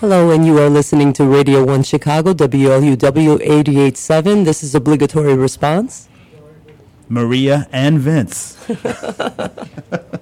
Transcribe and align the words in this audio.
Hello, 0.00 0.30
and 0.30 0.46
you 0.46 0.56
are 0.58 0.70
listening 0.70 1.12
to 1.14 1.24
Radio 1.24 1.64
1 1.64 1.82
Chicago, 1.82 2.32
WLUW 2.32 3.40
887. 3.40 4.44
This 4.44 4.62
is 4.62 4.72
obligatory 4.72 5.34
response. 5.34 6.08
Maria 7.08 7.66
and 7.72 7.98
Vince. 7.98 8.56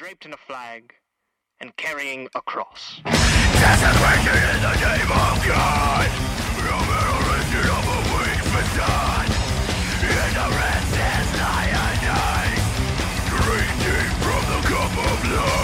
draped 0.00 0.24
in 0.24 0.32
a 0.32 0.36
flag 0.48 0.94
and 1.60 1.76
carrying 1.76 2.26
a 2.34 2.40
cross. 2.40 3.02
Desecration 3.04 4.32
in 4.32 4.62
the 4.62 4.74
name 4.80 5.12
of 5.12 5.36
God. 5.44 6.08
Revelation 6.56 7.66
of 7.68 7.84
a 7.84 8.00
weak 8.16 8.40
facade. 8.48 9.28
Ignorance 10.24 10.92
is 11.04 11.28
lionized. 11.36 12.68
Drinking 13.28 14.08
from 14.24 14.42
the 14.48 14.68
cup 14.68 14.94
of 15.04 15.20
lies. 15.36 15.59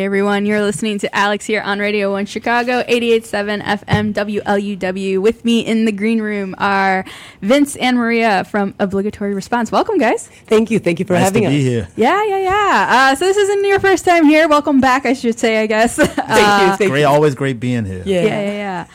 Hey 0.00 0.06
everyone, 0.06 0.46
you're 0.46 0.62
listening 0.62 0.98
to 1.00 1.14
Alex 1.14 1.44
here 1.44 1.60
on 1.60 1.78
Radio 1.78 2.10
1 2.10 2.24
Chicago, 2.24 2.82
88.7 2.84 3.62
FM 3.62 4.14
WLUW. 4.14 5.20
With 5.20 5.44
me 5.44 5.60
in 5.60 5.84
the 5.84 5.92
green 5.92 6.22
room 6.22 6.54
are 6.56 7.04
Vince 7.42 7.76
and 7.76 7.98
Maria 7.98 8.44
from 8.44 8.74
Obligatory 8.78 9.34
Response. 9.34 9.70
Welcome, 9.70 9.98
guys. 9.98 10.26
Thank 10.46 10.70
you. 10.70 10.78
Thank 10.78 11.00
you 11.00 11.04
for 11.04 11.12
nice 11.12 11.24
having 11.24 11.42
to 11.42 11.48
us. 11.48 11.52
here. 11.52 11.88
Yeah, 11.96 12.24
yeah, 12.24 12.38
yeah. 12.38 12.86
Uh, 12.88 13.14
so 13.14 13.26
this 13.26 13.36
isn't 13.36 13.66
your 13.66 13.78
first 13.78 14.06
time 14.06 14.24
here. 14.24 14.48
Welcome 14.48 14.80
back, 14.80 15.04
I 15.04 15.12
should 15.12 15.38
say, 15.38 15.60
I 15.60 15.66
guess. 15.66 15.96
Thank 15.96 16.08
you. 16.08 16.76
Thank 16.78 16.90
Great, 16.90 17.00
you. 17.00 17.06
always 17.06 17.34
great 17.34 17.60
being 17.60 17.84
here. 17.84 18.02
Yeah. 18.06 18.22
yeah, 18.22 18.40
yeah, 18.40 18.52
yeah. 18.52 18.86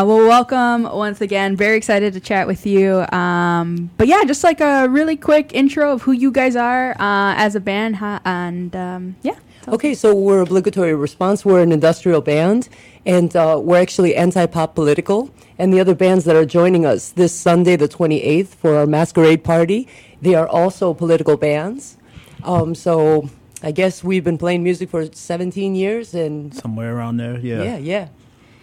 Uh, 0.00 0.04
well, 0.04 0.26
welcome 0.26 0.82
once 0.82 1.20
again. 1.20 1.54
Very 1.54 1.76
excited 1.76 2.14
to 2.14 2.20
chat 2.20 2.48
with 2.48 2.66
you. 2.66 3.06
Um, 3.12 3.90
but 3.96 4.08
yeah, 4.08 4.24
just 4.24 4.42
like 4.42 4.60
a 4.60 4.88
really 4.88 5.16
quick 5.16 5.54
intro 5.54 5.92
of 5.92 6.02
who 6.02 6.10
you 6.10 6.32
guys 6.32 6.56
are 6.56 7.00
uh, 7.00 7.34
as 7.36 7.54
a 7.54 7.60
band, 7.60 7.94
huh? 7.94 8.18
and 8.24 8.74
um, 8.74 9.14
yeah. 9.22 9.36
Okay, 9.68 9.94
so 9.94 10.12
we're 10.12 10.40
obligatory 10.40 10.92
response. 10.94 11.44
We're 11.44 11.62
an 11.62 11.70
industrial 11.70 12.20
band, 12.20 12.68
and 13.06 13.34
uh, 13.36 13.60
we're 13.62 13.80
actually 13.80 14.16
anti-pop 14.16 14.74
political. 14.74 15.30
And 15.56 15.72
the 15.72 15.78
other 15.78 15.94
bands 15.94 16.24
that 16.24 16.34
are 16.34 16.44
joining 16.44 16.84
us 16.84 17.10
this 17.10 17.32
Sunday, 17.32 17.76
the 17.76 17.88
28th, 17.88 18.48
for 18.48 18.76
our 18.76 18.86
masquerade 18.86 19.44
party, 19.44 19.86
they 20.20 20.34
are 20.34 20.48
also 20.48 20.92
political 20.94 21.36
bands. 21.36 21.96
Um, 22.42 22.74
so 22.74 23.30
I 23.62 23.70
guess 23.70 24.02
we've 24.02 24.24
been 24.24 24.38
playing 24.38 24.64
music 24.64 24.90
for 24.90 25.06
17 25.06 25.76
years, 25.76 26.12
and 26.12 26.52
Somewhere 26.52 26.96
around 26.96 27.18
there. 27.18 27.38
Yeah. 27.38 27.62
yeah, 27.62 27.76
yeah. 27.76 28.08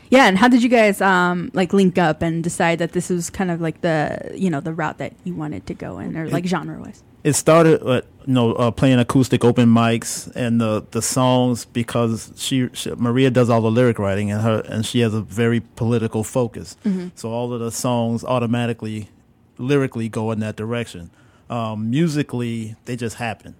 Yeah, 0.09 0.25
and 0.27 0.37
how 0.37 0.47
did 0.49 0.63
you 0.63 0.69
guys 0.69 0.99
um, 1.01 1.51
like 1.53 1.71
link 1.71 1.97
up 1.97 2.21
and 2.21 2.43
decide 2.43 2.79
that 2.79 2.91
this 2.91 3.09
was 3.09 3.29
kind 3.29 3.51
of 3.51 3.61
like 3.61 3.81
the 3.81 4.31
you 4.33 4.49
know 4.49 4.59
the 4.59 4.73
route 4.73 4.97
that 4.97 5.13
you 5.23 5.35
wanted 5.35 5.67
to 5.67 5.75
go 5.75 5.99
in, 5.99 6.17
or 6.17 6.27
like 6.27 6.45
genre 6.45 6.81
wise? 6.81 7.03
It 7.23 7.33
started, 7.33 7.85
uh, 7.85 8.01
you 8.25 8.33
know, 8.33 8.53
uh, 8.53 8.71
playing 8.71 8.99
acoustic 8.99 9.43
open 9.43 9.67
mics 9.67 10.31
and 10.35 10.61
the 10.61 10.85
the 10.91 11.01
songs 11.01 11.65
because 11.65 12.31
she, 12.37 12.69
she 12.73 12.91
Maria 12.91 13.29
does 13.29 13.49
all 13.49 13.61
the 13.61 13.71
lyric 13.71 13.99
writing 13.99 14.31
and 14.31 14.41
her 14.41 14.61
and 14.61 14.85
she 14.85 15.01
has 15.01 15.13
a 15.13 15.21
very 15.21 15.59
political 15.59 16.23
focus. 16.23 16.77
So 17.15 17.29
all 17.31 17.51
of 17.53 17.59
the 17.59 17.71
songs 17.71 18.23
automatically, 18.23 19.09
lyrically 19.57 20.07
go 20.09 20.31
in 20.31 20.39
that 20.39 20.55
direction. 20.55 21.09
Um, 21.49 21.89
musically, 21.89 22.75
they 22.85 22.95
just 22.95 23.17
happen. 23.17 23.55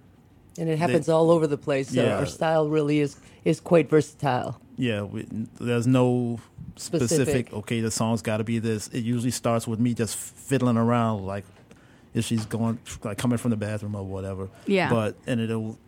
And 0.58 0.68
it 0.68 0.78
happens 0.78 1.08
all 1.08 1.30
over 1.30 1.46
the 1.46 1.58
place. 1.58 1.90
So 1.90 2.02
Yeah. 2.02 2.18
our 2.18 2.26
style 2.26 2.68
really 2.68 3.00
is 3.00 3.16
is 3.44 3.60
quite 3.60 3.90
versatile. 3.90 4.60
Yeah, 4.76 5.02
we, 5.02 5.26
there's 5.60 5.86
no 5.86 6.40
specific, 6.76 7.08
Specific. 7.08 7.52
Okay, 7.52 7.80
the 7.80 7.90
song's 7.90 8.22
got 8.22 8.38
to 8.38 8.44
be 8.44 8.58
this. 8.58 8.88
It 8.88 9.00
usually 9.00 9.30
starts 9.30 9.66
with 9.66 9.78
me 9.80 9.92
just 9.92 10.16
fiddling 10.16 10.76
around, 10.78 11.26
like 11.26 11.44
if 12.14 12.24
she's 12.24 12.46
going, 12.46 12.78
like 13.02 13.18
coming 13.18 13.38
from 13.38 13.50
the 13.50 13.56
bathroom 13.56 13.94
or 13.94 14.04
whatever. 14.04 14.48
Yeah. 14.66 14.90
But 14.90 15.16
and 15.26 15.40
it'll 15.40 15.78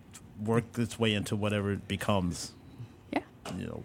work 0.41 0.65
its 0.77 0.99
way 0.99 1.15
into 1.15 1.37
whatever 1.37 1.73
it 1.73 1.89
becomes. 1.89 2.53
Yeah. 3.13 3.23
You 3.57 3.67
know, 3.67 3.85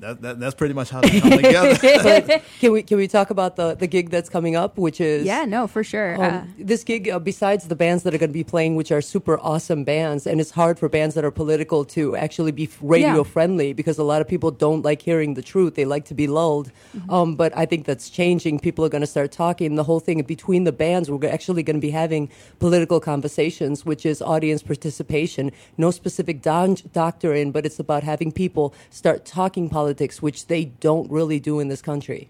that, 0.00 0.20
that 0.22 0.40
that's 0.40 0.54
pretty 0.54 0.74
much 0.74 0.90
how 0.90 1.00
they 1.00 1.20
come 1.20 1.30
together. 1.32 1.76
But 2.02 2.42
can 2.60 2.72
we 2.72 2.82
can 2.82 2.96
we 2.96 3.06
talk 3.08 3.30
about 3.30 3.56
the 3.56 3.74
the 3.74 3.86
gig 3.86 4.10
that's 4.10 4.28
coming 4.28 4.56
up, 4.56 4.78
which 4.78 5.00
is 5.00 5.24
Yeah, 5.24 5.44
no, 5.44 5.66
for 5.66 5.82
sure. 5.84 6.14
Um, 6.14 6.34
uh, 6.34 6.42
this 6.58 6.82
gig, 6.84 7.08
uh, 7.08 7.18
besides 7.18 7.68
the 7.68 7.76
bands 7.76 8.02
that 8.04 8.14
are 8.14 8.18
going 8.18 8.30
to 8.30 8.40
be 8.44 8.48
playing, 8.54 8.76
which 8.76 8.90
are 8.92 9.02
super 9.02 9.38
awesome 9.40 9.84
bands, 9.84 10.26
and 10.26 10.40
it's 10.40 10.52
hard 10.52 10.78
for 10.78 10.88
bands 10.88 11.14
that 11.14 11.24
are 11.24 11.30
political 11.30 11.84
to 11.96 12.16
actually 12.16 12.52
be 12.52 12.68
radio 12.80 13.18
Yeah. 13.18 13.22
friendly 13.34 13.72
because 13.72 13.98
a 13.98 14.04
lot 14.12 14.20
of 14.22 14.28
people 14.28 14.50
don't 14.50 14.82
like 14.84 15.02
hearing 15.02 15.34
the 15.34 15.42
truth. 15.42 15.74
They 15.74 15.84
like 15.84 16.04
to 16.06 16.14
be 16.14 16.26
lulled. 16.26 16.68
Mm-hmm. 16.96 17.10
Um, 17.16 17.28
but 17.36 17.50
I 17.56 17.66
think 17.66 17.84
that's 17.86 18.08
changing. 18.10 18.60
People 18.60 18.84
are 18.84 18.88
going 18.88 19.06
to 19.08 19.12
start 19.16 19.30
talking. 19.32 19.74
The 19.76 19.84
whole 19.84 20.00
thing 20.00 20.22
between 20.22 20.64
the 20.64 20.72
bands, 20.72 21.10
we're 21.10 21.28
actually 21.38 21.62
going 21.62 21.76
to 21.82 21.86
be 21.90 21.90
having 22.04 22.30
political 22.58 23.00
conversations, 23.00 23.84
which 23.84 24.04
is 24.06 24.22
audience 24.22 24.62
participation. 24.62 25.52
No 25.76 25.90
specific 25.90 26.40
don- 26.42 26.76
doctrine, 26.92 27.50
but 27.52 27.66
it's 27.66 27.78
about 27.78 28.02
having 28.02 28.30
people 28.32 28.72
start 28.90 29.24
talking 29.24 29.68
politics 29.68 29.89
politics, 29.90 30.22
which 30.22 30.46
they 30.46 30.66
don't 30.66 31.10
really 31.10 31.40
do 31.40 31.58
in 31.58 31.68
this 31.68 31.82
country. 31.82 32.28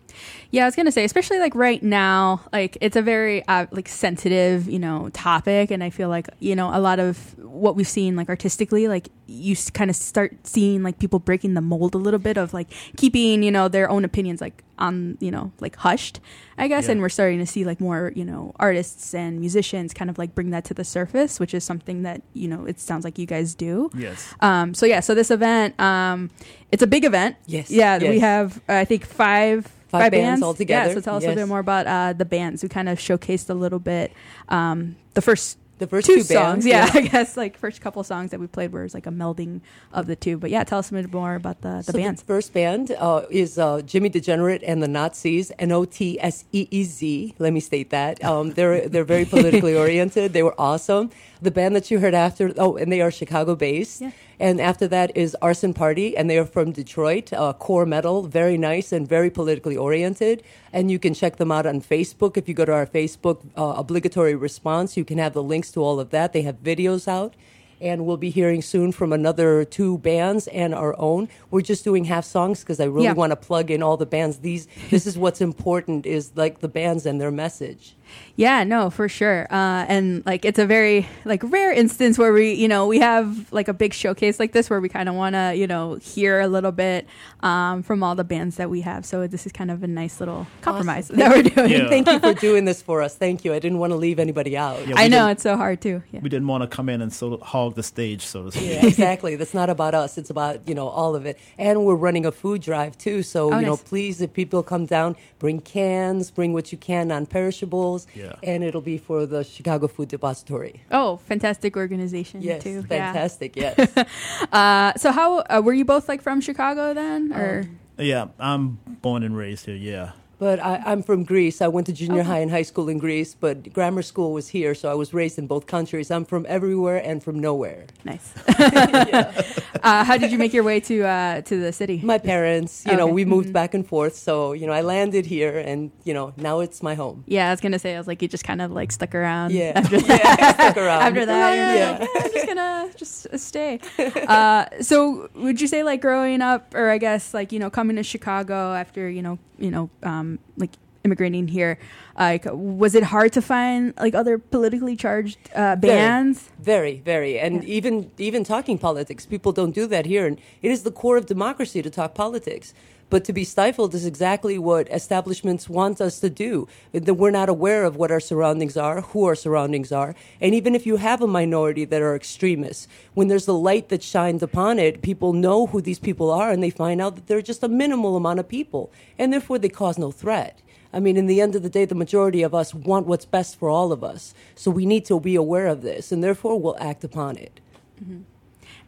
Yeah, 0.51 0.63
I 0.63 0.67
was 0.67 0.77
gonna 0.77 0.93
say, 0.93 1.05
especially 1.05 1.39
like 1.39 1.55
right 1.55 1.83
now, 1.83 2.41
like 2.53 2.79
it's 2.81 2.97
a 2.97 3.03
very 3.03 3.47
uh, 3.47 3.67
like 3.71 3.89
sensitive, 3.89 4.67
you 4.69 4.79
know, 4.79 5.11
topic, 5.13 5.71
and 5.71 5.85
I 5.85 5.91
feel 5.91 6.09
like 6.09 6.29
you 6.41 6.57
know 6.57 6.71
a 6.73 6.81
lot 6.81 6.99
of 6.99 7.39
what 7.39 7.77
we've 7.77 7.89
seen 7.89 8.17
like 8.17 8.29
artistically, 8.29 8.89
like 8.89 9.09
you 9.27 9.55
kind 9.75 9.91
of 9.91 9.97
start 9.97 10.35
seeing 10.45 10.83
like 10.83 10.99
people 10.99 11.19
breaking 11.19 11.55
the 11.55 11.61
mold 11.61 11.95
a 11.95 11.99
little 11.99 12.19
bit 12.19 12.37
of 12.39 12.55
like 12.55 12.69
keeping 12.97 13.43
you 13.43 13.51
know 13.51 13.69
their 13.69 13.91
own 13.91 14.05
opinions 14.05 14.41
like 14.41 14.65
on 14.81 15.17
you 15.21 15.31
know 15.31 15.53
like 15.61 15.77
hushed, 15.77 16.21
I 16.59 16.67
guess, 16.69 16.87
Yeah. 16.87 16.93
and 16.93 17.01
we're 17.01 17.09
starting 17.11 17.39
to 17.39 17.47
see 17.47 17.65
like 17.65 17.81
more 17.81 18.13
you 18.17 18.25
know 18.25 18.53
artists 18.59 19.15
and 19.15 19.39
musicians 19.41 19.93
kind 19.95 20.11
of 20.11 20.19
like 20.19 20.35
bring 20.35 20.51
that 20.51 20.65
to 20.67 20.75
the 20.75 20.85
surface, 20.85 21.39
which 21.39 21.55
is 21.55 21.63
something 21.65 22.03
that 22.03 22.23
you 22.35 22.49
know 22.49 22.65
it 22.67 22.81
sounds 22.81 23.05
like 23.05 23.19
you 23.19 23.27
guys 23.27 23.55
do. 23.55 23.91
Yes. 23.95 24.35
Um, 24.41 24.75
so 24.75 24.87
yeah, 24.87 25.01
so 25.01 25.15
this 25.15 25.31
event, 25.31 25.79
um, 25.81 26.31
it's 26.73 26.83
a 26.83 26.87
big 26.87 27.05
event. 27.05 27.37
Yes, 27.47 27.71
Yeah, 27.71 27.99
we 27.99 28.19
have 28.21 28.59
uh, 28.69 28.75
I 28.75 28.85
think 28.85 29.05
five 29.07 29.71
Five 29.91 30.13
bands 30.13 30.41
altogether, 30.41 30.91
Yeah, 30.91 30.95
so 30.95 31.01
tell 31.01 31.17
us 31.17 31.25
a 31.25 31.27
yes. 31.27 31.35
bit 31.35 31.49
more 31.49 31.59
about 31.59 31.85
uh, 31.89 32.13
the 32.13 32.25
bands. 32.25 32.63
We 32.63 32.69
kind 32.69 32.89
of 32.89 32.99
showcased 33.01 33.51
a 33.51 33.55
little 33.55 33.81
bit 33.81 34.13
um, 34.49 34.95
the 35.15 35.21
first. 35.21 35.59
The 35.81 35.87
first 35.87 36.07
two, 36.07 36.17
two 36.17 36.23
songs, 36.23 36.67
yeah, 36.67 36.85
yeah. 36.85 36.91
I 36.95 37.01
guess 37.01 37.39
like 37.39 37.57
first 37.57 37.81
couple 37.81 38.05
songs 38.05 38.33
that 38.33 38.39
we 38.39 38.47
played 38.47 38.71
were 38.71 38.87
like 38.93 39.07
a 39.07 39.11
melding 39.11 39.63
of 39.95 40.07
the 40.07 40.15
two. 40.15 40.37
But 40.37 40.51
yeah, 40.51 40.63
tell 40.63 40.79
us 40.79 40.91
a 40.91 40.93
bit 40.93 41.11
more 41.11 41.35
about 41.35 41.63
the, 41.63 41.79
the 41.79 41.85
so 41.85 41.93
bands. 41.95 42.21
The 42.21 42.27
first 42.27 42.53
band 42.53 42.91
uh, 42.99 43.23
is 43.31 43.59
uh, 43.59 43.81
Jimmy 43.81 44.11
Degenerate 44.11 44.63
and 44.63 44.83
the 44.83 44.89
Nazis, 44.89 45.51
N 45.59 45.73
O 45.73 45.87
T 45.87 46.21
S 46.21 46.45
E 46.53 46.69
E 46.71 46.85
Z. 46.85 47.35
Let 47.39 47.55
me 47.55 47.61
state 47.61 47.89
that. 47.91 48.23
Um, 48.23 48.51
they're 48.53 48.89
they're 48.91 49.05
very 49.05 49.25
politically 49.25 49.75
oriented. 49.85 50.35
They 50.35 50.43
were 50.43 50.55
awesome. 50.61 51.11
The 51.41 51.51
band 51.51 51.75
that 51.77 51.91
you 51.91 51.99
heard 51.99 52.13
after, 52.13 52.53
oh, 52.59 52.77
and 52.77 52.93
they 52.93 53.01
are 53.01 53.11
Chicago 53.11 53.57
based. 53.57 54.03
Yeah. 54.03 54.11
And 54.41 54.59
after 54.59 54.89
that 54.89 55.15
is 55.15 55.37
Arson 55.43 55.75
Party, 55.75 56.17
and 56.17 56.31
they 56.31 56.39
are 56.39 56.47
from 56.47 56.73
Detroit. 56.73 57.31
Uh, 57.31 57.53
core 57.53 57.85
metal, 57.85 58.23
very 58.23 58.57
nice 58.57 58.91
and 58.91 59.07
very 59.07 59.29
politically 59.29 59.77
oriented. 59.77 60.43
And 60.73 60.91
you 60.91 60.99
can 60.99 61.13
check 61.13 61.37
them 61.37 61.53
out 61.53 61.67
on 61.67 61.83
Facebook. 61.83 62.39
If 62.39 62.49
you 62.49 62.55
go 62.55 62.65
to 62.65 62.73
our 62.73 62.87
Facebook 62.87 63.47
uh, 63.57 63.75
obligatory 63.77 64.35
response, 64.35 64.97
you 64.97 65.05
can 65.05 65.19
have 65.19 65.35
the 65.35 65.43
links 65.43 65.71
to 65.73 65.83
all 65.85 66.01
of 66.01 66.09
that. 66.11 66.33
They 66.33 66.43
have 66.43 66.63
videos 66.63 67.07
out 67.07 67.35
and 67.83 68.05
we'll 68.05 68.19
be 68.19 68.31
hearing 68.31 68.61
soon 68.61 68.93
from 68.93 69.13
another 69.13 69.65
two 69.65 69.99
bands 69.99 70.47
and 70.49 70.75
our 70.75 70.95
own. 70.99 71.29
We're 71.51 71.63
just 71.63 71.83
doing 71.83 72.05
half 72.05 72.25
songs 72.27 72.61
because 72.61 72.79
I 72.79 72.85
really 72.85 73.05
Yeah. 73.05 73.15
want 73.15 73.31
to 73.33 73.37
plug 73.37 73.71
in 73.71 73.83
all 73.83 73.97
the 73.97 74.07
bands. 74.07 74.39
These, 74.39 74.69
this 74.91 75.07
is 75.07 75.17
what's 75.17 75.41
important 75.41 76.05
is 76.07 76.33
like 76.35 76.61
the 76.61 76.69
bands 76.69 77.07
and 77.07 77.21
their 77.21 77.31
message. 77.31 77.95
Yeah, 78.37 78.65
no, 78.65 78.89
for 78.91 79.09
sure. 79.09 79.47
Uh, 79.51 79.85
and 79.89 80.25
like 80.25 80.45
it's 80.45 80.59
a 80.59 80.67
very 80.67 81.07
like 81.25 81.43
rare 81.45 81.73
instance 81.73 82.17
where 82.19 82.33
we, 82.33 82.53
you 82.53 82.69
know, 82.69 82.87
we 82.87 82.99
have 83.01 83.53
like 83.53 83.69
a 83.69 83.75
big 83.75 83.93
showcase 83.93 84.41
like 84.41 84.53
this 84.53 84.71
where 84.71 84.81
we 84.81 84.89
kind 84.89 85.09
of 85.09 85.15
want 85.15 85.35
to, 85.35 85.55
you 85.55 85.67
know, 85.67 85.97
hear 85.97 86.41
a 86.41 86.49
little 86.49 86.73
bit 86.73 87.07
um, 87.41 87.83
from 87.83 88.03
all 88.03 88.15
the 88.15 88.25
bands 88.25 88.57
that 88.57 88.71
we 88.71 88.81
have. 88.81 89.05
So 89.05 89.27
this 89.27 89.45
is 89.45 89.53
kind 89.53 89.71
of 89.71 89.83
a 89.83 89.87
nice 89.87 90.21
little 90.21 90.47
compromise 90.63 91.11
Awesome. 91.11 91.17
that 91.19 91.31
we're 91.37 91.43
doing. 91.43 91.71
Yeah. 91.71 91.89
Thank 91.89 92.09
you 92.09 92.19
for 92.19 92.33
doing 92.41 92.65
this 92.65 92.81
for 92.81 93.03
us. 93.03 93.15
Thank 93.17 93.45
you. 93.45 93.53
I 93.53 93.59
didn't 93.59 93.79
want 93.79 93.91
to 93.93 93.97
leave 93.97 94.19
anybody 94.19 94.57
out. 94.57 94.87
Yeah, 94.89 94.95
I 94.97 95.09
know 95.09 95.29
it's 95.29 95.43
so 95.43 95.57
hard 95.57 95.81
too. 95.83 96.03
Yeah. 96.11 96.21
We 96.21 96.29
didn't 96.31 96.49
want 96.49 96.63
to 96.63 96.69
come 96.69 96.89
in 96.89 97.03
and 97.03 97.13
so 97.13 97.37
hog 97.39 97.75
the 97.75 97.83
stage, 97.83 98.25
so 98.27 98.45
to 98.45 98.53
speak. 98.53 98.71
Yeah, 98.71 98.87
exactly. 98.87 99.37
That's 99.37 99.55
not 99.55 99.69
about 99.69 99.95
us. 99.95 100.17
It's 100.17 100.31
about 100.31 100.67
you 100.67 100.75
know 100.75 100.89
all 100.89 101.15
of 101.15 101.27
it. 101.27 101.39
And 101.59 101.85
we're 101.85 101.95
running 101.95 102.25
a 102.25 102.33
food 102.33 102.63
drive 102.63 102.97
too. 102.97 103.23
So 103.23 103.53
Oh, 103.53 103.59
you 103.59 103.67
know, 103.67 103.77
please, 103.77 104.21
if 104.21 104.33
people 104.33 104.63
come 104.63 104.87
down, 104.87 105.17
bring 105.39 105.61
cans, 105.61 106.31
bring 106.31 106.53
what 106.53 106.73
you 106.73 106.79
can, 106.79 107.09
non-perishables, 107.09 108.00
Yeah. 108.15 108.35
and 108.43 108.63
it'll 108.65 108.81
be 108.81 108.99
for 108.99 109.27
the 109.27 109.43
Chicago 109.45 109.89
Food 109.89 110.09
Depository. 110.09 110.83
Oh, 110.91 111.17
fantastic 111.29 111.77
organization 111.77 112.43
Yes, 112.43 112.63
too. 112.63 112.83
fantastic. 112.83 113.57
Yes. 113.61 113.75
Yeah. 113.97 114.05
Uh, 114.53 114.93
so 114.97 115.13
how 115.13 115.39
uh, 115.41 115.61
were 115.65 115.73
you 115.75 115.85
both 115.85 116.09
like 116.09 116.23
from 116.23 116.41
Chicago 116.41 116.95
then, 116.95 117.33
or 117.33 117.65
Yeah, 117.99 118.29
I'm 118.39 118.79
born 119.03 119.23
and 119.23 119.37
raised 119.37 119.67
here. 119.67 119.75
Yeah. 119.77 120.13
But 120.41 120.59
I, 120.59 120.83
I'm 120.87 121.03
from 121.03 121.25
Greece. 121.25 121.61
I 121.61 121.69
went 121.69 121.87
to 121.89 121.93
junior 121.93 122.23
high 122.23 122.39
and 122.39 122.51
high 122.51 122.63
school 122.63 122.89
in 122.89 122.97
Greece, 122.97 123.37
but 123.39 123.75
grammar 123.75 124.01
school 124.01 124.33
was 124.33 124.49
here, 124.49 124.75
so 124.75 124.91
I 124.91 124.95
was 124.95 125.13
raised 125.13 125.39
in 125.39 125.47
both 125.47 125.67
countries. 125.67 126.11
I'm 126.11 126.25
from 126.25 126.47
everywhere 126.49 126.97
and 126.97 127.23
from 127.23 127.39
nowhere. 127.39 127.85
nice? 128.07 128.33
uh, 129.83 130.03
how 130.03 130.17
did 130.17 130.33
you 130.33 130.39
make 130.39 130.55
your 130.55 130.65
way 130.65 130.81
to 130.81 131.03
uh, 131.05 131.41
to 131.43 131.61
the 131.61 131.73
city? 131.73 132.01
My 132.03 132.17
parents, 132.17 132.87
you 132.87 132.97
know, 132.97 133.07
we 133.07 133.27
moved 133.27 133.53
back 133.53 133.75
and 133.75 133.87
forth, 133.87 134.17
so 134.17 134.55
you 134.55 134.67
know, 134.67 134.73
I 134.73 134.81
landed 134.81 135.27
here, 135.27 135.59
and 135.59 135.91
you 136.05 136.15
know, 136.15 136.33
now 136.39 136.61
it's 136.61 136.83
my 136.83 136.95
home. 136.95 137.23
yeah, 137.27 137.49
I 137.49 137.51
was 137.51 137.61
gonna 137.61 137.79
say 137.79 137.95
I 137.95 137.99
was 137.99 138.07
like 138.07 138.23
you 138.23 138.29
just 138.29 138.45
kind 138.45 138.63
of 138.63 138.71
like 138.71 138.93
stuck 138.93 139.15
around. 139.15 139.53
Yeah, 139.53 139.73
After 139.77 139.97
yeah, 140.07 140.53
stuck 140.55 140.77
around. 140.79 141.03
after 141.03 141.27
that, 141.27 141.55
yeah. 141.55 141.99
like, 141.99 142.01
"Eh, 142.01 142.25
I'm 142.25 142.33
just 142.33 142.47
gonna 142.47 142.91
just 142.97 143.27
uh, 143.27 143.37
stay. 143.37 143.81
Uh, 144.27 144.65
so, 144.81 145.29
would 145.35 145.61
you 145.61 145.67
say 145.67 145.83
like 145.83 146.01
growing 146.01 146.41
up, 146.41 146.75
or 146.75 146.89
I 146.89 146.99
guess 146.99 147.35
like 147.35 147.53
you 147.53 147.59
know 147.59 147.69
coming 147.69 147.97
to 147.97 148.03
Chicago 148.03 148.73
after 148.73 149.09
you 149.11 149.21
know 149.23 149.39
you 149.59 149.71
know 149.71 149.91
um, 150.03 150.30
like 150.57 150.71
immigrating 151.05 151.49
here, 151.49 151.79
like 152.19 152.45
was 152.53 152.95
it 152.95 153.05
hard 153.05 153.33
to 153.33 153.41
find 153.41 153.95
like 153.99 154.15
other 154.15 154.37
politically 154.39 154.97
charged 154.97 155.39
uh, 155.55 155.77
Very. 155.77 155.97
bands? 155.97 156.51
Very, 156.59 157.01
very, 157.05 157.39
and 157.39 157.65
Yeah. 157.65 157.77
even 157.77 158.11
even 158.19 158.45
talking 158.45 158.77
politics, 158.79 159.25
people 159.27 159.53
don't 159.53 159.75
do 159.75 159.87
that 159.87 160.05
here, 160.07 160.27
and 160.27 160.39
it 160.63 160.71
is 160.71 160.83
the 160.83 160.91
core 160.91 161.17
of 161.17 161.27
democracy 161.27 161.81
to 161.83 161.91
talk 161.91 162.15
politics. 162.15 162.75
But 163.11 163.25
to 163.25 163.33
be 163.33 163.43
stifled 163.45 163.93
is 163.95 164.07
exactly 164.07 164.57
what 164.57 164.89
establishments 164.89 165.69
want 165.69 166.01
us 166.01 166.21
to 166.21 166.31
do. 166.31 166.69
We're 166.93 167.33
not 167.33 167.49
aware 167.49 167.85
of 167.85 167.97
what 167.97 168.13
our 168.13 168.21
surroundings 168.21 168.77
are, 168.77 169.01
who 169.01 169.25
our 169.25 169.35
surroundings 169.35 169.91
are, 169.91 170.15
and 170.41 170.55
even 170.55 170.77
if 170.77 170.87
you 170.87 170.97
have 170.97 171.21
a 171.21 171.27
minority 171.27 171.85
that 171.85 172.01
are 172.01 172.15
extremists, 172.15 172.87
when 173.15 173.27
there's 173.27 173.47
the 173.47 173.53
light 173.53 173.89
that 173.89 174.05
shines 174.05 174.43
upon 174.43 174.79
it, 174.79 175.03
people 175.03 175.33
know 175.33 175.67
who 175.67 175.81
these 175.81 175.99
people 175.99 176.31
are, 176.31 176.51
and 176.51 176.63
they 176.63 176.71
find 176.71 177.01
out 177.01 177.17
that 177.17 177.27
they're 177.27 177.43
just 177.43 177.65
a 177.65 177.69
minimal 177.69 178.17
amount 178.17 178.39
of 178.39 178.49
people, 178.49 178.93
and 179.19 179.33
therefore 179.33 179.59
they 179.59 179.69
cause 179.69 179.99
no 179.99 180.13
threat. 180.13 180.63
I 180.93 181.01
mean, 181.01 181.17
in 181.17 181.27
the 181.27 181.41
end 181.41 181.55
of 181.55 181.63
the 181.63 181.69
day, 181.69 181.85
the 181.85 181.95
majority 181.95 182.43
of 182.43 182.55
us 182.55 182.75
want 182.75 183.07
what's 183.07 183.25
best 183.25 183.59
for 183.59 183.69
all 183.69 183.93
of 183.93 184.03
us. 184.05 184.35
So 184.55 184.71
we 184.71 184.87
need 184.87 185.05
to 185.07 185.19
be 185.21 185.35
aware 185.35 185.67
of 185.67 185.83
this, 185.83 186.13
and 186.13 186.23
therefore 186.23 186.61
we'll 186.61 186.77
act 186.79 187.05
upon 187.05 187.37
it. 187.37 187.61
Mm-hmm. 188.03 188.23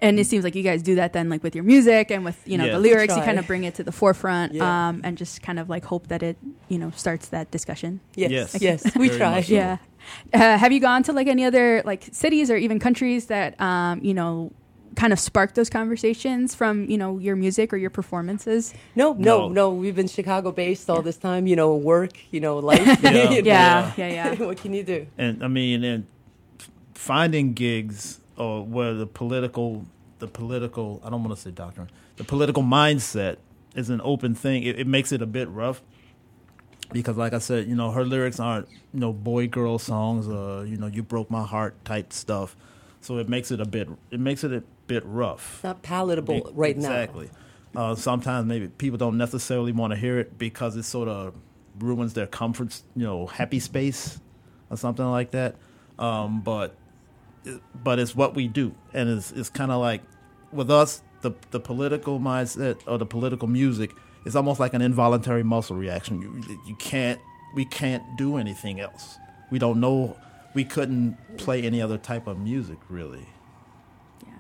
And 0.02 0.18
it 0.18 0.26
seems 0.26 0.42
like 0.44 0.54
you 0.54 0.62
guys 0.64 0.82
do 0.82 0.96
that 0.96 1.12
then, 1.14 1.30
like 1.30 1.42
with 1.42 1.54
your 1.54 1.64
music 1.64 2.10
and 2.10 2.24
with 2.24 2.36
you 2.44 2.58
know 2.58 2.64
Yeah. 2.66 2.72
the 2.72 2.80
lyrics. 2.80 3.16
You 3.16 3.22
kind 3.22 3.38
of 3.38 3.46
bring 3.46 3.64
it 3.64 3.74
to 3.76 3.84
the 3.84 3.92
forefront, 3.92 4.52
Yeah. 4.52 4.88
um, 4.88 5.00
and 5.04 5.16
just 5.16 5.40
kind 5.42 5.58
of 5.58 5.70
like 5.70 5.84
hope 5.84 6.08
that 6.08 6.22
it 6.22 6.36
you 6.68 6.78
know 6.78 6.90
starts 6.96 7.28
that 7.28 7.50
discussion. 7.50 8.00
Yes, 8.16 8.30
Yes. 8.32 8.60
yes, 8.60 8.96
we 8.96 9.06
Very 9.08 9.18
try. 9.18 9.40
so. 9.42 9.54
Yeah. 9.54 9.76
Uh, 10.34 10.58
have 10.58 10.72
you 10.72 10.80
gone 10.80 11.04
to 11.04 11.12
like 11.12 11.28
any 11.28 11.44
other 11.44 11.80
like 11.84 12.08
cities 12.12 12.50
or 12.50 12.56
even 12.56 12.78
countries 12.80 13.26
that 13.26 13.58
um, 13.60 14.00
you 14.02 14.12
know 14.12 14.50
kind 14.96 15.12
of 15.12 15.18
sparked 15.18 15.54
those 15.54 15.70
conversations 15.70 16.54
from 16.54 16.84
you 16.90 16.98
know 16.98 17.18
your 17.18 17.36
music 17.36 17.72
or 17.72 17.76
your 17.76 17.88
performances? 17.90 18.74
No, 18.96 19.12
no, 19.12 19.46
No. 19.46 19.48
no. 19.48 19.70
We've 19.70 19.94
been 19.94 20.08
Chicago 20.08 20.50
based 20.50 20.90
all 20.90 21.00
this 21.02 21.16
time. 21.16 21.46
You 21.46 21.54
know, 21.54 21.76
work. 21.76 22.12
You 22.32 22.40
know, 22.40 22.58
life. 22.58 22.84
Yeah. 23.02 23.30
You 23.30 23.42
know, 23.42 23.48
Yeah, 23.48 23.92
yeah, 23.96 24.08
yeah. 24.08 24.34
what 24.48 24.56
can 24.58 24.74
you 24.74 24.82
do? 24.82 25.06
and 25.16 25.44
I 25.44 25.48
mean, 25.48 25.84
and 25.84 26.06
finding 26.94 27.52
gigs 27.52 28.18
or 28.36 28.64
where 28.64 28.94
the 28.94 29.06
political, 29.06 29.86
the 30.18 30.28
political, 30.28 31.00
I 31.04 31.10
don't 31.10 31.22
want 31.22 31.36
to 31.36 31.42
say 31.42 31.50
doctrine, 31.50 31.90
the 32.16 32.24
political 32.24 32.62
mindset 32.62 33.36
is 33.74 33.90
an 33.90 34.00
open 34.04 34.34
thing. 34.34 34.62
It, 34.62 34.78
it 34.78 34.86
makes 34.86 35.12
it 35.12 35.22
a 35.22 35.26
bit 35.26 35.48
rough 35.48 35.82
because, 36.92 37.16
like 37.16 37.32
I 37.32 37.38
said, 37.38 37.66
you 37.66 37.74
know, 37.74 37.90
her 37.90 38.04
lyrics 38.04 38.38
aren't, 38.38 38.68
you 38.92 39.00
know, 39.00 39.12
boy 39.12 39.48
girl 39.48 39.78
songs, 39.78 40.28
uh, 40.28 40.64
you 40.66 40.76
know, 40.76 40.86
you 40.86 41.02
broke 41.02 41.30
my 41.30 41.44
heart 41.44 41.82
type 41.84 42.12
stuff. 42.12 42.56
So 43.00 43.18
it 43.18 43.28
makes 43.28 43.50
it 43.50 43.60
a 43.60 43.64
bit, 43.64 43.88
it 44.10 44.20
makes 44.20 44.44
it 44.44 44.52
a 44.52 44.62
bit 44.86 45.04
rough. 45.04 45.56
It's 45.56 45.64
not 45.64 45.82
palatable 45.82 46.34
Be- 46.34 46.50
right 46.52 46.76
exactly. 46.76 47.30
Uh, 47.74 47.94
sometimes 47.94 48.46
maybe 48.46 48.68
people 48.68 48.98
don't 48.98 49.16
necessarily 49.16 49.72
want 49.72 49.92
to 49.92 49.96
hear 49.96 50.18
it 50.18 50.38
because 50.38 50.76
it 50.76 50.82
sort 50.82 51.08
of 51.08 51.34
ruins 51.78 52.12
their 52.12 52.26
comfort, 52.26 52.80
you 52.94 53.04
know, 53.04 53.26
happy 53.26 53.58
space 53.58 54.20
or 54.70 54.76
something 54.76 55.06
like 55.06 55.30
that. 55.30 55.56
Um, 55.98 56.42
but 56.42 56.74
but 57.74 57.98
it's 57.98 58.14
what 58.14 58.34
we 58.34 58.48
do, 58.48 58.74
and 58.92 59.08
it's 59.08 59.32
it's 59.32 59.48
kind 59.48 59.70
of 59.70 59.80
like 59.80 60.02
with 60.52 60.70
us 60.70 61.02
the 61.22 61.32
the 61.50 61.60
political 61.60 62.20
mindset 62.20 62.80
or 62.86 62.98
the 62.98 63.06
political 63.06 63.48
music 63.48 63.90
is 64.24 64.36
almost 64.36 64.60
like 64.60 64.74
an 64.74 64.82
involuntary 64.82 65.42
muscle 65.42 65.76
reaction. 65.76 66.20
You 66.20 66.58
you 66.66 66.74
can't 66.76 67.20
we 67.54 67.64
can't 67.64 68.02
do 68.16 68.36
anything 68.36 68.80
else. 68.80 69.16
We 69.50 69.58
don't 69.58 69.80
know. 69.80 70.16
We 70.54 70.64
couldn't 70.64 71.16
play 71.38 71.62
any 71.62 71.80
other 71.80 71.98
type 71.98 72.26
of 72.26 72.38
music 72.38 72.78
really. 72.88 73.26
Yeah. 74.24 74.32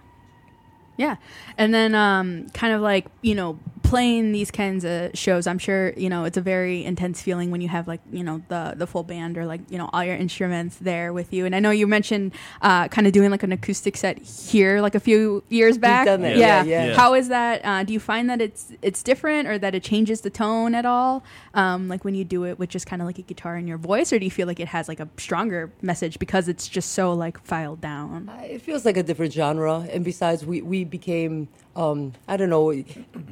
Yeah. 0.96 1.16
And 1.58 1.72
then 1.72 1.94
um, 1.94 2.48
kind 2.50 2.72
of 2.72 2.80
like, 2.80 3.06
you 3.22 3.34
know, 3.34 3.58
playing 3.92 4.32
these 4.32 4.50
kinds 4.50 4.84
of 4.86 5.10
shows, 5.12 5.46
I'm 5.46 5.58
sure, 5.58 5.92
you 5.98 6.08
know, 6.08 6.24
it's 6.24 6.38
a 6.38 6.40
very 6.40 6.82
intense 6.82 7.20
feeling 7.20 7.50
when 7.50 7.60
you 7.60 7.68
have 7.68 7.86
like, 7.86 8.00
you 8.10 8.24
know, 8.24 8.40
the 8.48 8.72
the 8.74 8.86
full 8.86 9.02
band 9.02 9.36
or 9.36 9.44
like, 9.44 9.60
you 9.68 9.76
know, 9.76 9.90
all 9.92 10.02
your 10.02 10.16
instruments 10.16 10.76
there 10.80 11.12
with 11.12 11.30
you. 11.30 11.44
And 11.44 11.54
I 11.54 11.60
know 11.60 11.70
you 11.70 11.86
mentioned 11.86 12.32
uh, 12.62 12.88
kind 12.88 13.06
of 13.06 13.12
doing 13.12 13.30
like 13.30 13.42
an 13.42 13.52
acoustic 13.52 13.98
set 13.98 14.16
here 14.18 14.80
like 14.80 14.94
a 14.94 15.00
few 15.00 15.44
years 15.50 15.76
back. 15.76 16.06
done 16.06 16.22
that, 16.22 16.38
Yeah. 16.38 16.64
yeah, 16.64 16.86
yeah. 16.86 16.94
How 16.96 17.12
is 17.12 17.28
that? 17.28 17.60
Uh, 17.64 17.84
do 17.84 17.92
you 17.92 18.00
find 18.00 18.30
that 18.30 18.40
it's 18.40 18.72
it's 18.80 19.02
different 19.02 19.46
or 19.46 19.58
that 19.58 19.74
it 19.74 19.82
changes 19.82 20.22
the 20.22 20.30
tone 20.30 20.74
at 20.74 20.86
all? 20.86 21.22
Um, 21.52 21.88
like 21.88 22.02
when 22.02 22.14
you 22.14 22.24
do 22.24 22.44
it 22.44 22.58
with 22.58 22.70
just 22.70 22.86
kind 22.86 23.02
of 23.02 23.06
like 23.06 23.18
a 23.18 23.26
guitar 23.32 23.58
in 23.58 23.66
your 23.66 23.78
voice 23.78 24.10
or 24.10 24.18
do 24.18 24.24
you 24.24 24.30
feel 24.30 24.46
like 24.46 24.60
it 24.66 24.68
has 24.68 24.88
like 24.88 25.00
a 25.00 25.08
stronger 25.18 25.70
message 25.82 26.18
because 26.18 26.48
it's 26.48 26.66
just 26.66 26.92
so 26.92 27.12
like 27.12 27.36
filed 27.44 27.82
down? 27.82 28.30
It 28.44 28.62
feels 28.62 28.86
like 28.86 28.96
a 28.96 29.02
different 29.02 29.34
genre, 29.34 29.86
and 29.92 30.02
besides, 30.02 30.46
we 30.46 30.62
we 30.62 30.84
became 30.84 31.48
um, 31.76 32.12
I 32.28 32.36
don't 32.36 32.50
know, 32.50 32.82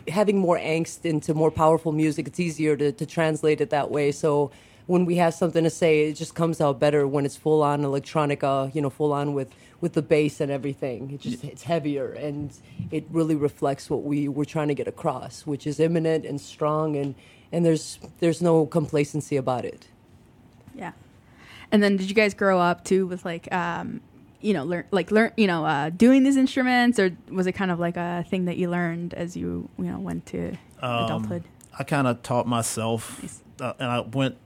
having 0.09 0.39
more 0.39 0.59
angst 0.59 1.05
into 1.05 1.35
more 1.35 1.51
powerful 1.51 1.93
music. 1.93 2.27
It's 2.27 2.41
easier 2.41 2.77
to, 2.77 2.93
to 2.93 3.07
translate 3.07 3.61
it 3.61 3.71
that 3.71 3.91
way. 3.91 4.13
So 4.13 4.51
when 4.87 5.05
we 5.05 5.17
have 5.17 5.35
something 5.35 5.65
to 5.65 5.71
say, 5.71 6.09
it 6.09 6.15
just 6.15 6.35
comes 6.35 6.61
out 6.61 6.81
better 6.81 7.07
when 7.07 7.25
it's 7.25 7.37
full 7.37 7.63
on 7.63 7.83
electronica, 7.83 8.75
you 8.75 8.83
know, 8.83 8.91
full 8.91 9.13
on 9.13 9.35
with, 9.35 9.53
with 9.81 9.93
the 9.93 10.03
bass 10.03 10.41
and 10.41 10.51
everything. 10.51 11.13
It 11.13 11.21
just 11.21 11.45
it's 11.45 11.63
heavier 11.63 12.13
and 12.13 12.53
it 12.91 13.05
really 13.11 13.35
reflects 13.35 13.89
what 13.89 14.03
we 14.03 14.29
were 14.29 14.45
trying 14.45 14.69
to 14.69 14.75
get 14.75 14.89
across, 14.89 15.47
which 15.47 15.67
is 15.67 15.79
imminent 15.79 16.25
and 16.25 16.41
strong 16.41 16.97
and, 16.97 17.15
and 17.53 17.65
there's 17.65 17.99
there's 18.21 18.41
no 18.41 18.67
complacency 18.67 19.37
about 19.37 19.65
it. 19.65 19.89
Yeah. 20.75 20.93
And 21.73 21.83
then 21.83 21.97
did 21.97 22.09
you 22.09 22.15
guys 22.15 22.35
grow 22.35 22.61
up 22.61 22.85
too 22.85 23.07
with 23.07 23.25
like 23.25 23.53
um 23.53 24.01
you 24.41 24.53
know 24.55 24.65
learn 24.65 24.85
like 24.91 25.11
learn 25.11 25.33
you 25.37 25.47
know 25.47 25.65
uh 25.65 25.91
doing 25.91 26.23
these 26.23 26.37
instruments 26.37 26.99
or 26.99 27.15
was 27.31 27.47
it 27.47 27.53
kind 27.53 27.71
of 27.71 27.79
like 27.79 27.97
a 27.97 28.25
thing 28.29 28.47
that 28.47 28.57
you 28.57 28.71
learned 28.71 29.13
as 29.15 29.37
you 29.37 29.69
you 29.79 29.85
know 29.85 29.99
went 29.99 30.25
to 30.27 30.53
Um, 30.81 31.05
adulthood? 31.05 31.45
I 31.79 31.85
kind 31.85 32.07
of 32.07 32.23
taught 32.23 32.47
myself, 32.47 33.23
Nice. 33.23 33.43
uh, 33.61 33.73
and 33.79 33.91
I 33.91 34.01
went 34.01 34.37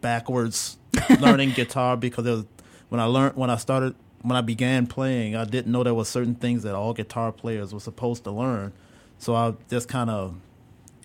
backwards 0.00 0.76
learning 1.20 1.50
guitar 1.52 1.96
because 1.96 2.24
was, 2.24 2.44
when 2.88 3.00
I 3.00 3.04
learned 3.04 3.36
when 3.36 3.50
I 3.50 3.56
started 3.56 3.94
when 4.22 4.36
I 4.36 4.40
began 4.40 4.86
playing, 4.86 5.36
I 5.36 5.44
didn't 5.44 5.70
know 5.70 5.84
there 5.84 5.94
were 5.94 6.04
certain 6.04 6.34
things 6.34 6.62
that 6.64 6.74
all 6.74 6.92
guitar 6.92 7.30
players 7.32 7.72
were 7.72 7.80
supposed 7.80 8.24
to 8.24 8.30
learn. 8.32 8.72
So 9.18 9.34
I 9.34 9.54
just 9.70 9.88
kind 9.88 10.10
of 10.10 10.34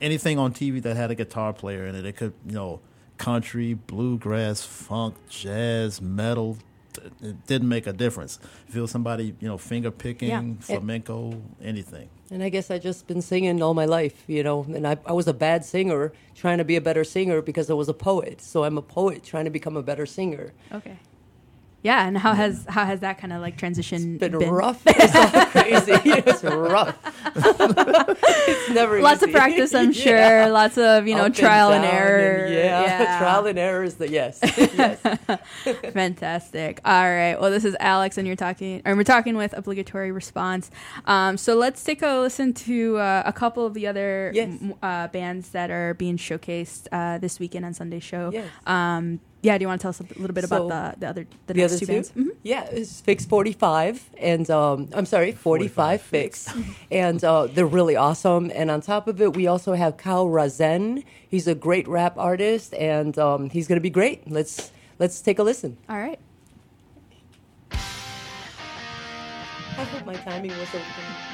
anything 0.01 0.39
on 0.39 0.53
TV 0.53 0.81
that 0.81 0.95
had 0.97 1.11
a 1.11 1.15
guitar 1.15 1.53
player 1.53 1.85
in 1.85 1.95
it. 1.95 2.05
It 2.05 2.15
could 2.17 2.33
you 2.47 2.53
know 2.53 2.79
country, 3.17 3.73
bluegrass, 3.75 4.63
funk, 4.63 5.15
jazz, 5.29 6.01
metal. 6.01 6.57
It 7.21 7.45
didn't 7.47 7.69
make 7.69 7.87
a 7.87 7.93
difference. 7.93 8.39
Feel 8.67 8.87
somebody 8.87 9.35
you 9.39 9.47
know 9.47 9.57
finger 9.57 9.91
picking, 9.91 10.29
Yeah. 10.29 10.43
flamenco, 10.59 11.41
anything. 11.61 12.09
And 12.31 12.41
I 12.43 12.49
guess 12.49 12.71
I 12.71 12.79
just 12.79 13.05
been 13.07 13.21
singing 13.21 13.61
all 13.61 13.73
my 13.73 13.85
life, 13.85 14.23
you 14.27 14.41
know. 14.43 14.63
And 14.63 14.87
I, 14.87 14.97
I 15.05 15.13
was 15.13 15.27
a 15.27 15.33
bad 15.33 15.63
singer, 15.65 16.11
trying 16.35 16.57
to 16.57 16.63
be 16.63 16.75
a 16.75 16.81
better 16.81 17.03
singer 17.03 17.41
because 17.41 17.69
I 17.69 17.73
was 17.73 17.89
a 17.89 17.93
poet. 17.93 18.41
So 18.41 18.63
I'm 18.63 18.77
a 18.77 18.81
poet 18.81 19.23
trying 19.23 19.45
to 19.45 19.51
become 19.51 19.77
a 19.77 19.83
better 19.83 20.05
singer. 20.05 20.51
Okay. 20.71 20.97
Yeah, 21.83 22.07
and 22.07 22.17
how 22.17 22.33
has 22.33 22.65
how 22.69 22.85
has 22.85 23.01
that 23.01 23.17
kind 23.17 23.33
of 23.33 23.41
like 23.41 23.57
transition 23.57 24.17
Been, 24.17 24.37
rough. 24.37 24.81
It's 24.87 25.15
all 25.15 25.45
crazy. 25.47 25.91
it's 26.05 26.41
rough. 26.43 26.97
it's 27.35 28.69
never 28.69 29.01
Lots 29.01 29.21
of 29.21 29.31
practice, 29.31 29.73
I'm 29.75 29.91
sure. 29.91 30.15
Yeah. 30.15 30.47
Lots 30.47 30.77
of 30.77 31.07
you 31.07 31.15
know 31.15 31.25
Up 31.25 31.33
trial 31.33 31.71
and, 31.73 31.83
down 31.83 31.93
error. 31.93 32.47
yeah. 32.47 32.82
trial 33.19 33.45
and 33.47 33.57
error 33.59 33.83
is 33.83 33.95
the 33.95 34.09
yes. 34.09 34.39
yes. 34.41 34.99
Fantastic. 35.93 36.79
All 36.85 37.03
right. 37.03 37.35
Well, 37.39 37.51
this 37.51 37.65
is 37.65 37.75
Alex, 37.79 38.17
and 38.17 38.27
you're 38.27 38.35
talking, 38.35 38.81
or 38.85 38.95
we're 38.95 39.03
talking 39.03 39.35
with 39.37 39.53
obligatory 39.57 40.11
response. 40.11 40.71
Um, 41.05 41.37
so 41.37 41.55
let's 41.55 41.83
take 41.83 42.01
a 42.01 42.19
listen 42.19 42.53
to 42.53 42.97
uh, 42.97 43.23
a 43.25 43.33
couple 43.33 43.65
of 43.65 43.73
the 43.73 43.87
other 43.87 44.31
Yes. 44.33 44.49
m- 44.61 44.75
uh, 44.81 45.07
bands 45.07 45.49
that 45.49 45.69
are 45.71 45.93
being 45.93 46.17
showcased 46.17 46.87
uh, 46.91 47.17
this 47.17 47.39
weekend 47.39 47.65
on 47.65 47.73
Sunday 47.73 47.99
show. 47.99 48.29
Yes. 48.33 48.47
Um, 48.65 49.19
yeah. 49.43 49.57
Do 49.57 49.63
you 49.63 49.67
want 49.67 49.79
to 49.79 49.83
tell 49.83 49.89
us 49.89 49.99
a 49.99 50.19
little 50.19 50.33
bit 50.33 50.47
So, 50.47 50.65
about 50.67 50.95
the 50.95 50.99
the 51.01 51.07
other 51.07 51.27
the, 51.47 51.53
the 51.53 51.59
next 51.61 51.73
other 51.73 51.79
two 51.79 51.85
two? 51.85 51.91
bands? 51.93 52.11
Mhm. 52.17 52.29
Yeah, 52.41 52.63
it's 52.71 52.99
Fix 53.01 53.25
45 53.25 54.09
and 54.17 54.49
um, 54.49 54.89
I'm 54.93 55.05
sorry, 55.05 55.31
45, 55.31 56.01
45 56.01 56.01
Fix. 56.01 56.53
and 56.91 57.23
uh, 57.23 57.47
they're 57.47 57.65
really 57.65 57.95
awesome. 57.95 58.51
And 58.55 58.69
on 58.71 58.81
top 58.81 59.07
of 59.07 59.21
it, 59.21 59.35
we 59.35 59.45
also 59.47 59.73
have 59.73 59.95
Kyle 59.97 60.27
Razen. 60.27 61.03
He's 61.29 61.47
a 61.47 61.55
great 61.55 61.87
rap 61.87 62.17
artist 62.17 62.73
and 62.73 63.17
um, 63.19 63.49
he's 63.51 63.67
going 63.67 63.77
to 63.77 63.81
be 63.83 63.89
great. 63.89 64.29
Let's 64.29 64.71
let's 64.99 65.21
take 65.21 65.39
a 65.39 65.43
listen. 65.43 65.77
All 65.87 65.97
right. 65.97 66.19
I 69.75 69.83
hope 69.85 70.05
my 70.05 70.15
timing 70.15 70.51
was 70.51 70.69
okay. 70.69 71.32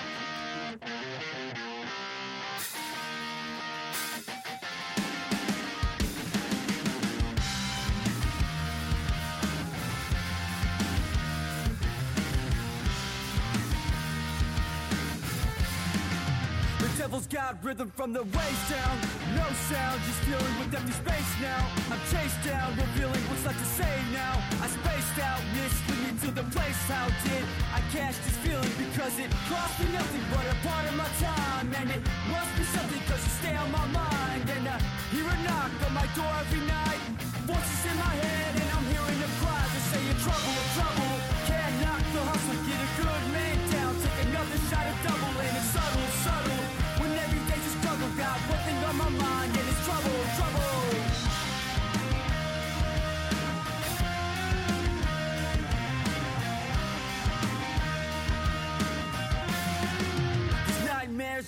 Got 17.29 17.63
rhythm 17.63 17.91
from 17.95 18.11
the 18.11 18.23
waist 18.23 18.65
down. 18.69 18.97
No 19.37 19.45
sound, 19.69 20.01
just 20.01 20.17
feeling 20.25 20.55
with 20.57 20.73
empty 20.73 20.91
space 20.91 21.31
now. 21.41 21.61
I'm 21.93 22.01
chased 22.09 22.41
down, 22.41 22.73
revealing 22.73 23.21
what's 23.29 23.45
left 23.45 23.59
to 23.59 23.69
say 23.77 24.01
now. 24.11 24.33
I 24.57 24.65
spaced 24.65 25.17
out, 25.21 25.41
missed 25.53 25.85
me 25.93 26.09
to 26.25 26.29
the 26.33 26.45
place. 26.49 26.81
How 26.89 27.05
did 27.29 27.45
I 27.69 27.85
catch 27.93 28.17
this 28.25 28.37
feeling? 28.41 28.73
Because 28.81 29.13
it 29.21 29.29
cost 29.45 29.77
me 29.77 29.93
nothing 29.93 30.25
but 30.33 30.41
a 30.41 30.57
part 30.65 30.89
of 30.89 30.95
my 30.97 31.09
time. 31.21 31.69
And 31.77 31.87
it 31.93 32.01
must 32.33 32.49
be 32.57 32.65
something 32.65 33.01
cause 33.05 33.21
you 33.21 33.33
stay 33.37 33.55
on 33.55 33.69
my 33.71 33.85
mind. 33.93 34.49
And 34.49 34.65
I 34.65 34.81
hear 35.13 35.29
a 35.29 35.37
knock 35.45 35.69
on 35.85 35.93
my 35.93 36.07
door 36.17 36.33
every 36.33 36.65
night. 36.65 37.01
Voices 37.45 37.81
in 37.93 37.97
my 37.97 38.13
head, 38.25 38.51
and 38.57 38.69
I'm 38.73 38.85
hearing 38.89 39.19
them 39.21 39.33
cry. 39.37 39.61
They 39.69 39.83
say 39.93 40.01
you're 40.01 40.21
trouble, 40.25 40.57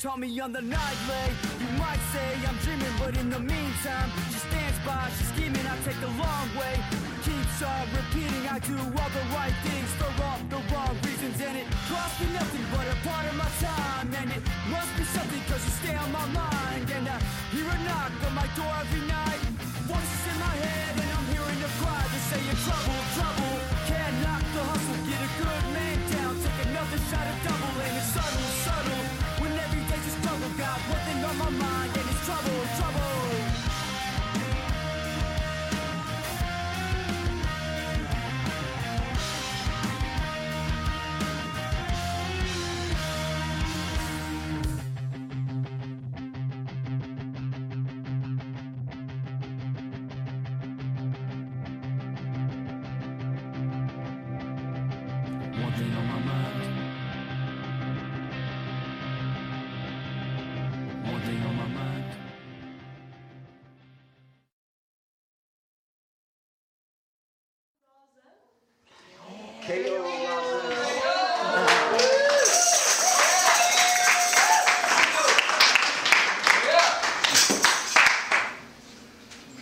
haunt 0.03 0.19
me 0.19 0.39
on 0.39 0.51
the 0.51 0.61
nightly. 0.61 1.25
You 1.59 1.69
might 1.77 2.01
say 2.13 2.27
I'm 2.47 2.57
dreaming, 2.65 2.95
but 2.97 3.17
in 3.17 3.29
the 3.29 3.39
meantime, 3.39 4.09
she 4.29 4.39
stands 4.49 4.79
by, 4.85 5.09
she's 5.17 5.27
scheming. 5.29 5.65
I 5.67 5.75
take 5.85 5.99
the 6.01 6.13
long 6.17 6.47
way. 6.57 6.75
Keeps 7.21 7.61
on 7.61 7.85
repeating, 7.93 8.43
I 8.49 8.57
do 8.59 8.77
all 8.77 9.11
the 9.13 9.25
right 9.35 9.53
things 9.61 9.91
for 9.99 10.09
all 10.25 10.39
the 10.49 10.61
wrong 10.73 10.95
reasons, 11.05 11.37
and 11.41 11.57
it 11.57 11.67
cost 11.89 12.19
me 12.21 12.27
nothing 12.33 12.65
but 12.73 12.85
a 12.87 12.97
part 13.07 13.25
of 13.29 13.35
my 13.35 13.51
time. 13.61 14.07
And 14.15 14.31
it 14.31 14.43
must 14.69 14.91
be 14.97 15.03
something, 15.03 15.41
cause 15.49 15.63
you 15.65 15.73
stay 15.81 15.95
on 15.95 16.11
my 16.11 16.25
mind. 16.33 16.89
And 16.89 17.07
I 17.07 17.17
hear 17.53 17.67
a 17.67 17.77
knock 17.85 18.11
on 18.25 18.33
my 18.33 18.47
door 18.57 18.73
every 18.81 19.07
night. 19.07 19.20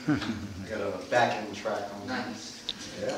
I 0.09 0.69
got 0.69 0.81
a 0.81 0.97
backing 1.11 1.53
track 1.53 1.83
on 2.01 2.07
this. 2.07 2.63
Yeah. 2.99 3.11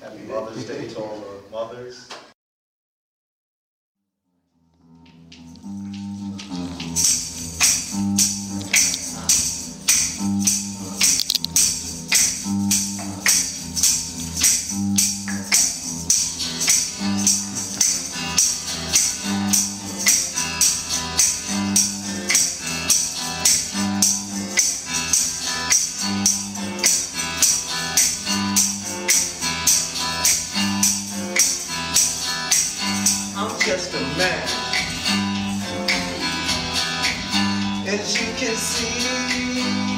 Happy 0.00 0.22
Mother's 0.28 0.64
Day 0.64 0.88
to 0.90 0.98
all 1.00 1.18
the 1.18 1.50
mothers. 1.50 2.08
Just 33.48 33.92
a 33.94 34.00
man. 34.16 34.48
As 37.86 38.20
you 38.20 38.26
can 38.36 38.54
see, 38.56 39.91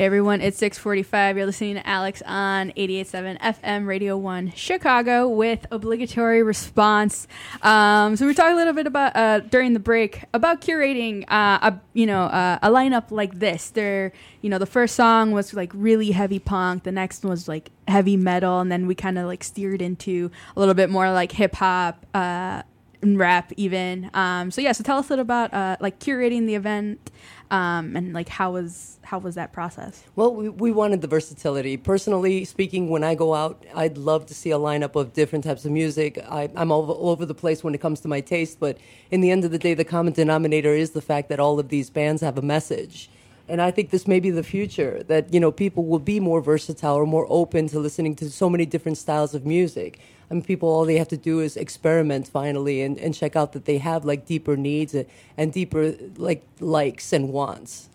Everyone, 0.00 0.40
it's 0.40 0.56
645. 0.56 1.36
You're 1.36 1.44
listening 1.44 1.74
to 1.74 1.86
Alex 1.86 2.22
on 2.24 2.70
88.7 2.70 3.38
FM 3.38 3.86
Radio 3.86 4.16
1 4.16 4.52
Chicago 4.52 5.28
with 5.28 5.66
obligatory 5.70 6.42
response. 6.42 7.28
Um, 7.60 8.16
so 8.16 8.24
we 8.24 8.32
talked 8.32 8.52
a 8.52 8.56
little 8.56 8.72
bit 8.72 8.86
about, 8.86 9.14
uh, 9.14 9.40
during 9.40 9.74
the 9.74 9.78
break, 9.78 10.24
about 10.32 10.62
curating, 10.62 11.24
uh, 11.24 11.58
a, 11.60 11.80
you 11.92 12.06
know, 12.06 12.22
uh, 12.22 12.58
a 12.62 12.70
lineup 12.70 13.10
like 13.10 13.40
this. 13.40 13.68
There, 13.68 14.12
you 14.40 14.48
know, 14.48 14.56
the 14.56 14.64
first 14.64 14.94
song 14.94 15.32
was 15.32 15.52
like 15.52 15.70
really 15.74 16.12
heavy 16.12 16.38
punk. 16.38 16.84
The 16.84 16.92
next 16.92 17.22
one 17.22 17.32
was 17.32 17.46
like 17.46 17.70
heavy 17.86 18.16
metal. 18.16 18.58
And 18.60 18.72
then 18.72 18.86
we 18.86 18.94
kind 18.94 19.18
of 19.18 19.26
like 19.26 19.44
steered 19.44 19.82
into 19.82 20.30
a 20.56 20.60
little 20.60 20.72
bit 20.72 20.88
more 20.88 21.12
like 21.12 21.32
hip 21.32 21.56
hop, 21.56 22.06
uh, 22.14 22.62
and 23.02 23.18
rap 23.18 23.52
even. 23.56 24.10
Um, 24.14 24.50
so 24.50 24.60
yeah, 24.60 24.72
so 24.72 24.82
tell 24.82 24.98
us 24.98 25.08
a 25.08 25.12
little 25.12 25.22
about, 25.22 25.52
uh, 25.52 25.76
like 25.80 25.98
curating 25.98 26.46
the 26.46 26.54
event, 26.54 27.10
um, 27.50 27.96
and 27.96 28.12
like 28.12 28.28
how 28.28 28.52
was, 28.52 28.98
how 29.02 29.18
was 29.18 29.34
that 29.34 29.52
process? 29.52 30.04
Well, 30.16 30.34
we, 30.34 30.48
we 30.48 30.70
wanted 30.70 31.00
the 31.00 31.08
versatility. 31.08 31.76
Personally 31.76 32.44
speaking, 32.44 32.88
when 32.88 33.02
I 33.02 33.14
go 33.14 33.34
out, 33.34 33.64
I'd 33.74 33.98
love 33.98 34.26
to 34.26 34.34
see 34.34 34.50
a 34.50 34.58
lineup 34.58 34.94
of 34.94 35.12
different 35.12 35.44
types 35.44 35.64
of 35.64 35.72
music. 35.72 36.18
I, 36.28 36.50
I'm 36.54 36.70
all, 36.70 36.90
all 36.90 37.10
over 37.10 37.26
the 37.26 37.34
place 37.34 37.64
when 37.64 37.74
it 37.74 37.80
comes 37.80 38.00
to 38.00 38.08
my 38.08 38.20
taste, 38.20 38.60
but 38.60 38.78
in 39.10 39.20
the 39.20 39.30
end 39.30 39.44
of 39.44 39.50
the 39.50 39.58
day, 39.58 39.74
the 39.74 39.84
common 39.84 40.12
denominator 40.12 40.74
is 40.74 40.90
the 40.90 41.02
fact 41.02 41.28
that 41.28 41.40
all 41.40 41.58
of 41.58 41.68
these 41.68 41.90
bands 41.90 42.22
have 42.22 42.38
a 42.38 42.42
message. 42.42 43.10
And 43.50 43.60
I 43.60 43.70
think 43.72 43.90
this 43.90 44.06
may 44.06 44.20
be 44.20 44.30
the 44.30 44.42
future 44.44 45.02
that 45.08 45.34
you 45.34 45.40
know 45.40 45.50
people 45.52 45.84
will 45.84 45.98
be 46.14 46.20
more 46.20 46.40
versatile 46.40 46.94
or 46.94 47.06
more 47.06 47.26
open 47.28 47.66
to 47.68 47.78
listening 47.80 48.14
to 48.16 48.30
so 48.30 48.48
many 48.48 48.64
different 48.64 48.96
styles 48.98 49.34
of 49.34 49.44
music. 49.44 49.98
I 50.30 50.34
mean, 50.34 50.44
people 50.44 50.68
all 50.68 50.84
they 50.84 50.96
have 50.98 51.08
to 51.08 51.16
do 51.16 51.40
is 51.40 51.56
experiment 51.56 52.28
finally 52.28 52.82
and, 52.82 52.96
and 52.98 53.12
check 53.12 53.34
out 53.34 53.52
that 53.54 53.64
they 53.64 53.78
have 53.78 54.04
like 54.04 54.26
deeper 54.26 54.56
needs 54.56 54.94
and, 54.94 55.06
and 55.36 55.52
deeper 55.52 55.94
like 56.16 56.42
likes 56.60 57.12
and 57.12 57.30
wants. 57.30 57.88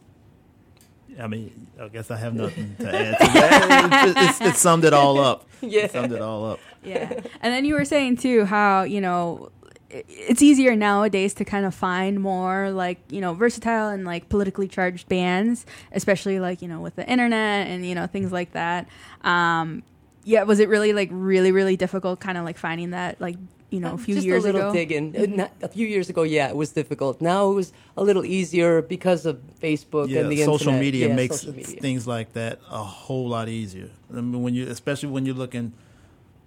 I 1.17 1.27
mean, 1.27 1.67
I 1.79 1.87
guess 1.87 2.11
I 2.11 2.17
have 2.17 2.33
nothing 2.33 2.75
to 2.79 2.87
add 2.93 3.17
to 3.19 3.25
that. 3.33 4.17
it, 4.41 4.47
it, 4.47 4.49
it 4.49 4.55
summed 4.57 4.83
it 4.83 4.93
all 4.93 5.17
up. 5.17 5.47
Yeah. 5.61 5.83
It 5.85 5.91
summed 5.91 6.11
it 6.11 6.21
all 6.21 6.43
up. 6.45 6.59
yeah 6.83 7.09
and 7.41 7.53
then 7.53 7.63
you 7.65 7.73
were 7.73 7.85
saying 7.85 8.17
too 8.17 8.45
how 8.45 8.83
you 8.83 8.99
know 9.01 9.49
i- 9.63 9.64
it's 9.89 10.41
easier 10.41 10.75
nowadays 10.75 11.33
to 11.35 11.45
kind 11.45 11.65
of 11.65 11.73
find 11.73 12.19
more 12.19 12.71
like 12.71 12.97
you 13.09 13.21
know 13.21 13.33
versatile 13.33 13.89
and 13.89 14.03
like 14.05 14.27
politically 14.29 14.67
charged 14.67 15.07
bands 15.07 15.65
especially 15.91 16.39
like 16.39 16.61
you 16.61 16.67
know 16.67 16.81
with 16.81 16.95
the 16.95 17.07
internet 17.07 17.67
and 17.67 17.85
you 17.85 17.93
know 17.95 18.07
things 18.07 18.31
like 18.31 18.51
that 18.53 18.87
um 19.23 19.83
yeah 20.23 20.43
was 20.43 20.59
it 20.59 20.69
really 20.69 20.91
like 20.91 21.09
really 21.11 21.51
really 21.51 21.77
difficult 21.77 22.19
kind 22.19 22.37
of 22.37 22.43
like 22.43 22.57
finding 22.57 22.89
that 22.91 23.21
like 23.21 23.35
you 23.69 23.79
know 23.79 23.93
a 23.93 23.97
few 23.97 24.15
Just 24.15 24.25
years 24.27 24.43
a 24.43 24.47
little 24.47 24.61
ago 24.69 24.73
digging. 24.73 25.15
Uh, 25.17 25.25
not- 25.27 25.51
A 25.61 25.67
few 25.67 25.85
years 25.87 26.07
ago, 26.09 26.21
yeah, 26.23 26.47
it 26.49 26.55
was 26.55 26.71
difficult. 26.71 27.19
Now 27.19 27.49
it 27.51 27.55
was 27.55 27.73
a 27.97 28.03
little 28.03 28.23
easier 28.23 28.81
because 28.81 29.25
of 29.25 29.39
Facebook 29.59 30.07
Yeah, 30.07 30.21
and 30.21 30.31
the 30.31 30.37
social 30.45 30.67
internet. 30.69 30.79
media 30.81 31.07
Yeah, 31.09 31.15
makes 31.15 31.37
social 31.41 31.55
media. 31.55 31.81
things 31.81 32.05
like 32.07 32.33
that 32.33 32.59
a 32.69 32.83
whole 32.83 33.27
lot 33.27 33.49
easier. 33.49 33.89
I 34.11 34.21
mean, 34.21 34.43
when 34.43 34.53
you, 34.53 34.67
especially 34.69 35.09
when 35.09 35.25
you're 35.25 35.35
looking, 35.35 35.73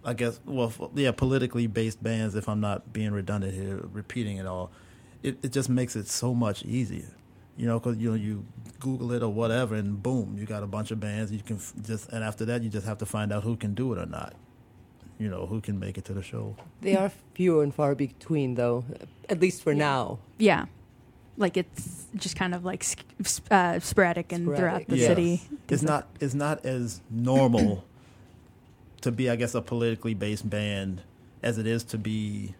I 0.05 0.15
guess, 0.15 0.41
well, 0.45 0.73
yeah, 0.95 1.13
politically 1.13 1.67
based 1.67 2.03
bands. 2.03 2.35
If 2.35 2.49
I'm 2.49 2.61
not 2.61 2.93
being 2.93 3.13
redundant 3.13 3.55
here, 3.55 3.81
repeating 3.93 4.37
it 4.39 4.47
all, 4.47 4.71
it, 5.23 5.39
it 5.43 5.53
just 5.53 5.69
makes 5.69 5.97
it 5.97 6.09
so 6.09 6.35
much 6.35 6.65
easier. 6.65 7.11
You 7.57 7.67
know, 7.67 7.81
because 7.81 7.99
you 7.99 8.11
know 8.11 8.15
you 8.15 8.47
Google 8.79 9.13
it 9.13 9.23
or 9.23 9.33
whatever, 9.33 9.75
and 9.75 10.01
boom, 10.01 10.37
you 10.39 10.47
got 10.47 10.63
a 10.63 10.67
bunch 10.67 10.93
of 10.93 11.01
bands. 11.01 11.33
You 11.33 11.41
can 11.41 11.59
just, 11.83 12.09
and 12.11 12.23
after 12.23 12.45
that, 12.45 12.63
you 12.63 12.71
just 12.71 12.87
have 12.87 12.99
to 12.99 13.07
find 13.07 13.33
out 13.33 13.43
who 13.43 13.57
can 13.57 13.75
do 13.75 13.93
it 13.93 13.99
or 13.99 14.07
not. 14.07 14.35
You 15.19 15.29
know, 15.29 15.47
who 15.47 15.61
can 15.61 15.81
make 15.81 15.99
it 15.99 16.05
to 16.05 16.15
the 16.15 16.23
show. 16.23 16.57
They 16.81 16.97
are 16.97 17.11
few 17.35 17.61
and 17.61 17.75
far 17.75 17.97
between, 17.97 18.55
though, 18.55 18.85
at 19.29 19.41
least 19.41 19.63
for 19.63 19.75
now. 19.75 20.21
yeah 20.39 20.67
like 21.39 21.57
it's 21.57 22.07
just 22.17 22.35
kind 22.37 22.53
of 22.55 22.65
like 22.65 22.83
sc- 22.83 23.07
sp- 23.23 23.47
uh, 23.51 23.79
sporadic 23.79 24.33
and 24.33 24.45
throughout 24.45 24.87
the 24.89 24.97
yes. 24.97 25.07
city 25.07 25.41
It's 25.69 25.83
not 25.85 26.09
it's 26.21 26.35
not 26.35 26.67
as 26.67 27.01
normal 27.11 27.85
to 29.03 29.13
be, 29.13 29.31
I 29.31 29.37
guess, 29.37 29.55
a 29.55 29.63
politically 29.63 30.15
based 30.15 30.49
band 30.49 31.03
as 31.43 31.59
it 31.59 31.67
is 31.67 31.85
to 31.85 31.99
be 31.99 32.55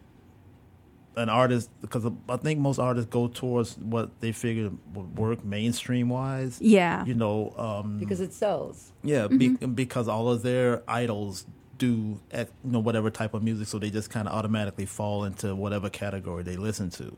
an 1.15 1.27
artist 1.27 1.69
because 1.81 2.05
I 2.29 2.37
think 2.37 2.59
most 2.59 2.79
artists 2.79 3.09
go 3.09 3.27
towards 3.27 3.77
what 3.77 4.21
they 4.21 4.31
figure 4.31 4.71
would 4.93 5.17
work 5.17 5.43
mainstream 5.43 6.07
wise. 6.07 6.59
yeah 6.61 7.03
You 7.05 7.13
know, 7.15 7.53
um, 7.57 7.99
Because 7.99 8.21
it 8.21 8.31
sells. 8.31 8.93
yeah, 9.03 9.27
be, 9.27 9.49
because 9.49 10.07
all 10.07 10.29
of 10.29 10.43
their 10.43 10.81
idols 10.87 11.45
do 11.77 12.19
ec- 12.31 12.51
you 12.63 12.71
know 12.71 12.79
whatever 12.79 13.09
type 13.09 13.33
of 13.33 13.43
music, 13.43 13.67
so 13.67 13.79
they 13.79 13.89
just 13.89 14.09
kind 14.09 14.27
of 14.27 14.33
automatically 14.33 14.85
fall 14.85 15.25
into 15.25 15.55
whatever 15.55 15.89
category 15.89 16.43
they 16.43 16.55
listen 16.57 16.89
to. 16.91 17.17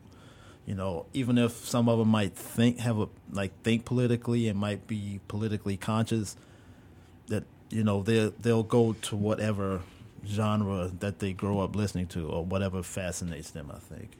You 0.66 0.74
know, 0.76 1.06
even 1.12 1.38
if 1.38 1.52
some 1.66 1.88
of 1.88 1.98
them 1.98 2.08
might 2.08 2.34
think 2.34 2.78
have 2.78 2.98
a 2.98 3.08
like 3.32 3.52
think 3.62 3.84
politically 3.84 4.48
and 4.48 4.58
might 4.58 4.86
be 4.88 5.20
politically 5.28 5.76
conscious, 5.76 6.34
that 6.34 6.40
you 7.72 7.84
know 7.84 8.02
they 8.02 8.32
they'll 8.40 8.62
go 8.62 8.94
to 9.02 9.16
whatever 9.16 9.80
genre 10.26 10.90
that 11.00 11.18
they 11.18 11.32
grow 11.32 11.60
up 11.60 11.74
listening 11.74 12.06
to 12.08 12.28
or 12.28 12.44
whatever 12.44 12.82
fascinates 12.82 13.50
them. 13.50 13.72
I 13.74 13.78
think. 13.78 14.10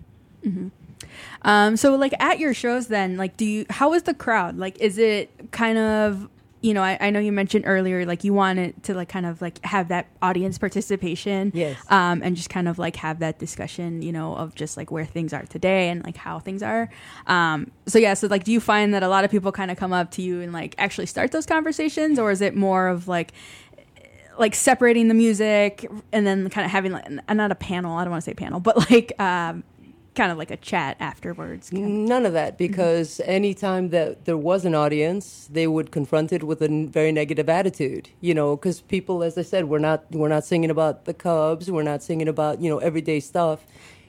Um, 1.42 1.76
so 1.76 1.94
like 1.96 2.14
at 2.20 2.38
your 2.38 2.54
shows 2.54 2.88
then, 2.88 3.16
like 3.16 3.36
do 3.36 3.44
you 3.44 3.66
how 3.70 3.92
is 3.94 4.04
the 4.04 4.14
crowd? 4.14 4.58
Like 4.58 4.78
is 4.80 4.98
it 4.98 5.30
kind 5.52 5.78
of 5.78 6.28
you 6.62 6.72
know, 6.72 6.82
I, 6.82 6.96
I 7.00 7.10
know 7.10 7.18
you 7.18 7.32
mentioned 7.32 7.64
earlier 7.66 8.06
like 8.06 8.22
you 8.22 8.32
wanted 8.32 8.80
to 8.84 8.94
like 8.94 9.08
kind 9.08 9.26
of 9.26 9.42
like 9.42 9.62
have 9.64 9.88
that 9.88 10.06
audience 10.22 10.58
participation. 10.58 11.50
Yes. 11.54 11.76
Um, 11.90 12.22
and 12.22 12.36
just 12.36 12.50
kind 12.50 12.68
of 12.68 12.78
like 12.78 12.96
have 12.96 13.18
that 13.18 13.40
discussion, 13.40 14.00
you 14.00 14.12
know, 14.12 14.36
of 14.36 14.54
just 14.54 14.76
like 14.76 14.90
where 14.90 15.04
things 15.04 15.32
are 15.32 15.42
today 15.42 15.88
and 15.88 16.04
like 16.04 16.16
how 16.16 16.38
things 16.38 16.62
are. 16.62 16.88
Um, 17.26 17.72
so 17.86 17.98
yeah, 17.98 18.14
so 18.14 18.28
like 18.28 18.44
do 18.44 18.52
you 18.52 18.60
find 18.60 18.94
that 18.94 19.02
a 19.02 19.08
lot 19.08 19.24
of 19.24 19.30
people 19.30 19.50
kind 19.50 19.72
of 19.72 19.76
come 19.76 19.92
up 19.92 20.12
to 20.12 20.22
you 20.22 20.40
and 20.40 20.52
like 20.52 20.76
actually 20.78 21.06
start 21.06 21.32
those 21.32 21.46
conversations 21.46 22.18
or 22.18 22.30
is 22.30 22.40
it 22.40 22.54
more 22.54 22.86
of 22.88 23.08
like 23.08 23.32
like 24.38 24.54
separating 24.54 25.08
the 25.08 25.14
music 25.14 25.90
and 26.12 26.26
then 26.26 26.48
kind 26.48 26.64
of 26.64 26.70
having 26.70 26.92
like 26.92 27.08
not 27.28 27.50
a 27.50 27.54
panel, 27.56 27.98
I 27.98 28.04
don't 28.04 28.12
want 28.12 28.24
to 28.24 28.30
say 28.30 28.34
panel, 28.34 28.60
but 28.60 28.90
like 28.90 29.20
um 29.20 29.64
kind 30.14 30.30
of 30.30 30.38
like 30.38 30.50
a 30.50 30.56
chat 30.56 30.96
afterwards. 31.00 31.70
kind 31.70 31.84
of- 31.84 31.90
None 31.90 32.26
of 32.26 32.32
that, 32.34 32.52
mm-hmm. 32.54 32.66
because 32.66 33.20
anytime 33.24 33.88
that 33.90 34.24
there 34.26 34.36
was 34.36 34.64
an 34.64 34.74
audience, 34.74 35.48
they 35.50 35.66
would 35.66 35.90
confront 35.90 36.32
it 36.32 36.42
with 36.44 36.60
a 36.62 36.68
very 36.86 37.12
negative 37.12 37.48
attitude. 37.48 38.10
You 38.20 38.34
know, 38.34 38.56
because 38.56 38.80
people, 38.80 39.22
as 39.22 39.38
I 39.38 39.42
said, 39.42 39.66
we're 39.68 39.78
not 39.78 40.04
we're 40.10 40.28
not 40.28 40.44
singing 40.44 40.70
about 40.70 41.04
the 41.06 41.14
Cubs, 41.14 41.70
we're 41.70 41.82
not 41.82 42.02
singing 42.02 42.28
about 42.28 42.60
you 42.60 42.68
know 42.70 42.78
everyday 42.78 43.20
stuff, 43.20 43.64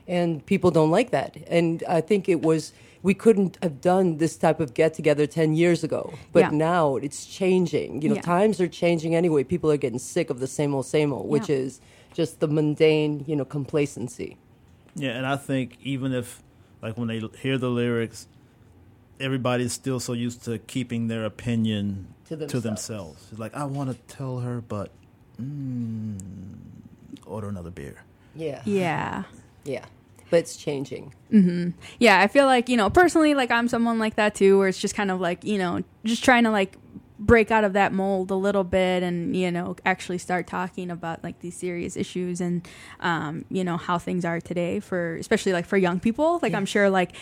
and 0.08 0.46
people 0.46 0.72
don't 0.72 0.92
like 0.92 1.12
that. 1.12 1.38
And 1.48 1.84
I 1.88 2.02
think 2.02 2.28
it 2.28 2.42
was 2.42 2.74
we 3.02 3.14
couldn't 3.14 3.58
have 3.62 3.82
done 3.82 4.18
this 4.18 4.38
type 4.38 4.60
of 4.62 4.74
get 4.74 4.94
together 4.94 5.26
ten 5.28 5.54
years 5.54 5.84
ago, 5.84 6.14
but 6.32 6.40
Yeah. 6.40 6.50
now 6.52 6.96
it's 6.98 7.26
changing. 7.26 8.02
You 8.02 8.10
know, 8.10 8.16
Yeah. 8.16 8.22
times 8.22 8.60
are 8.62 8.68
changing 8.68 9.14
anyway. 9.16 9.44
People 9.44 9.70
are 9.72 9.78
getting 9.78 10.00
sick 10.00 10.30
of 10.30 10.40
the 10.40 10.48
same 10.48 10.74
old, 10.74 10.86
same 10.86 11.12
old, 11.14 11.28
which 11.28 11.50
is 11.50 11.82
just 12.14 12.40
the 12.40 12.48
mundane, 12.48 13.24
you 13.28 13.36
know, 13.36 13.44
complacency. 13.46 14.38
Yeah, 14.96 15.12
and 15.12 15.26
I 15.26 15.36
think 15.38 15.78
even 15.84 16.14
if, 16.14 16.42
like, 16.82 16.98
when 16.98 17.08
they 17.08 17.22
hear 17.42 17.58
the 17.58 17.70
lyrics, 17.70 18.28
everybody's 19.20 19.74
still 19.74 20.00
so 20.00 20.14
used 20.14 20.44
to 20.46 20.60
keeping 20.60 21.08
their 21.08 21.26
opinion 21.26 22.14
To 22.26 22.30
to 22.30 22.36
themselves. 22.38 22.64
themselves. 22.64 23.28
It's 23.32 23.40
like, 23.40 23.56
I 23.56 23.66
want 23.66 23.90
to 23.92 24.16
tell 24.16 24.40
her, 24.40 24.62
but 24.62 24.92
mm, 25.42 26.18
order 27.26 27.48
another 27.50 27.72
beer. 27.72 28.04
Yeah. 28.36 28.62
Yeah. 28.66 29.24
Yeah. 29.64 29.86
But 30.30 30.38
it's 30.40 30.56
changing. 30.58 31.14
Yeah, 32.00 32.20
I 32.20 32.28
feel 32.28 32.46
like, 32.46 32.70
you 32.70 32.78
know, 32.78 32.90
personally, 32.90 33.34
like 33.36 33.52
I'm 33.52 33.68
someone 33.68 34.00
like 34.00 34.16
that 34.16 34.34
too, 34.36 34.58
where 34.58 34.68
it's 34.68 34.80
just 34.80 34.96
kind 34.96 35.12
of 35.12 35.20
like, 35.22 35.44
you 35.44 35.58
know, 35.60 35.84
just 36.04 36.24
trying 36.24 36.44
to 36.44 36.50
like 36.52 36.76
break 37.26 37.52
out 37.52 37.64
of 37.64 37.74
that 37.74 37.94
mold 37.94 38.32
a 38.32 38.36
little 38.36 38.64
bit 38.64 39.02
and, 39.02 39.36
you 39.36 39.50
know, 39.50 39.76
actually 39.86 40.18
start 40.18 40.46
talking 40.46 40.92
about 40.92 41.24
like 41.24 41.40
these 41.40 41.56
serious 41.56 41.96
issues 41.96 42.42
and, 42.42 42.68
um, 43.00 43.46
you 43.50 43.64
know, 43.64 43.78
how 43.78 43.98
things 43.98 44.26
are 44.26 44.42
today 44.42 44.80
for, 44.80 45.16
especially 45.16 45.54
like 45.54 45.66
for 45.66 45.78
young 45.78 46.00
people. 46.00 46.40
Like 46.42 46.54
I'm 46.54 46.66
sure 46.66 46.90
like, 46.90 47.14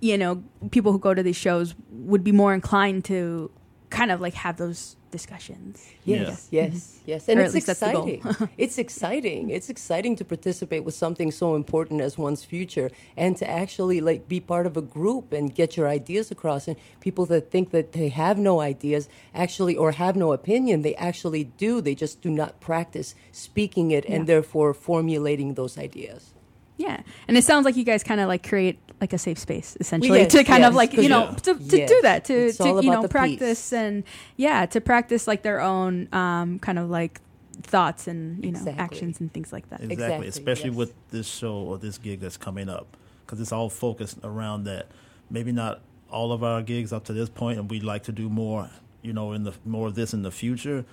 you 0.00 0.16
know, 0.16 0.42
people 0.70 0.90
who 0.90 0.98
go 0.98 1.14
to 1.14 1.22
these 1.22 1.36
shows 1.36 1.74
would 1.90 2.24
be 2.24 2.32
more 2.32 2.54
inclined 2.54 3.04
to 3.04 3.50
kind 3.98 4.10
of 4.10 4.20
like 4.26 4.34
have 4.34 4.56
those 4.56 4.96
discussions. 5.12 5.74
Yes, 6.04 6.48
yes, 6.50 6.72
mm-hmm. 6.72 7.10
yes. 7.12 7.28
And 7.28 7.38
Or 7.38 7.42
it's 7.42 7.50
at 7.50 7.54
least 7.54 7.66
that's 7.68 7.80
the 7.80 7.92
goal. 7.92 8.08
exciting. 8.08 8.48
it's 8.64 8.78
exciting. 8.78 9.50
It's 9.50 9.68
exciting 9.68 10.16
to 10.16 10.24
participate 10.24 10.82
with 10.84 10.94
something 10.94 11.30
so 11.30 11.54
important 11.54 12.00
as 12.00 12.16
one's 12.16 12.44
future 12.44 12.88
and 13.16 13.36
to 13.36 13.48
actually 13.62 14.00
like 14.00 14.26
be 14.34 14.40
part 14.40 14.66
of 14.66 14.74
a 14.76 14.82
group 14.98 15.32
and 15.32 15.54
get 15.54 15.76
your 15.76 15.86
ideas 15.98 16.30
across 16.30 16.66
and 16.68 16.76
people 17.06 17.26
that 17.26 17.50
think 17.52 17.70
that 17.76 17.92
they 17.92 18.08
have 18.08 18.36
no 18.38 18.54
ideas 18.60 19.08
actually 19.34 19.76
or 19.76 19.92
have 19.92 20.16
no 20.16 20.32
opinion, 20.32 20.80
they 20.82 20.94
actually 20.96 21.44
do. 21.44 21.80
They 21.82 21.94
just 21.94 22.22
do 22.22 22.30
not 22.30 22.60
practice 22.60 23.14
speaking 23.32 23.90
it 23.90 24.04
Yeah. 24.08 24.14
and 24.16 24.26
therefore 24.26 24.72
formulating 24.74 25.54
those 25.54 25.76
ideas. 25.88 26.32
Yeah, 26.78 27.00
and 27.28 27.36
it 27.36 27.44
sounds 27.44 27.64
like 27.64 27.76
you 27.76 27.84
guys 27.84 28.02
kind 28.02 28.20
of 28.20 28.28
like 28.28 28.46
create 28.48 28.78
like 29.00 29.12
a 29.12 29.18
safe 29.18 29.38
space 29.38 29.76
essentially 29.80 30.20
Yes, 30.20 30.32
to 30.32 30.44
kind 30.44 30.64
of 30.64 30.74
like 30.74 30.92
you 30.94 31.08
know 31.08 31.24
yeah. 31.30 31.34
to, 31.34 31.54
to 31.54 31.76
Yes. 31.78 31.88
do 31.90 32.00
that 32.02 32.24
to, 32.26 32.34
It's 32.46 32.56
to 32.58 32.80
you 32.82 32.90
know 32.90 33.06
practice 33.08 33.70
peace. 33.70 33.72
and 33.72 34.04
yeah 34.36 34.64
to 34.66 34.80
practice 34.80 35.26
like 35.26 35.42
their 35.42 35.60
own 35.60 36.08
um, 36.12 36.58
kind 36.60 36.78
of 36.78 36.88
like 36.88 37.20
thoughts 37.62 38.06
and 38.08 38.44
you 38.44 38.52
know 38.52 38.74
actions 38.78 39.20
and 39.20 39.32
things 39.32 39.52
like 39.52 39.68
that. 39.70 39.80
Exactly, 39.80 39.92
Exactly, 40.04 40.28
especially 40.28 40.70
yes. 40.70 40.76
with 40.78 40.94
this 41.10 41.26
show 41.28 41.54
or 41.54 41.78
this 41.78 41.98
gig 41.98 42.20
that's 42.20 42.36
coming 42.36 42.68
up, 42.68 42.96
because 43.26 43.40
it's 43.40 43.52
all 43.52 43.68
focused 43.68 44.18
around 44.24 44.64
that. 44.64 44.86
Maybe 45.30 45.52
not 45.52 45.80
all 46.10 46.32
of 46.32 46.42
our 46.44 46.62
gigs 46.62 46.92
up 46.92 47.04
to 47.04 47.12
this 47.12 47.28
point, 47.28 47.58
and 47.58 47.70
we'd 47.70 47.82
like 47.84 48.04
to 48.04 48.12
do 48.12 48.28
more, 48.28 48.70
you 49.02 49.12
know, 49.12 49.32
in 49.32 49.44
the 49.44 49.52
more 49.64 49.88
of 49.88 49.94
this 49.94 50.12
in 50.14 50.22
the 50.22 50.30
future. 50.30 50.84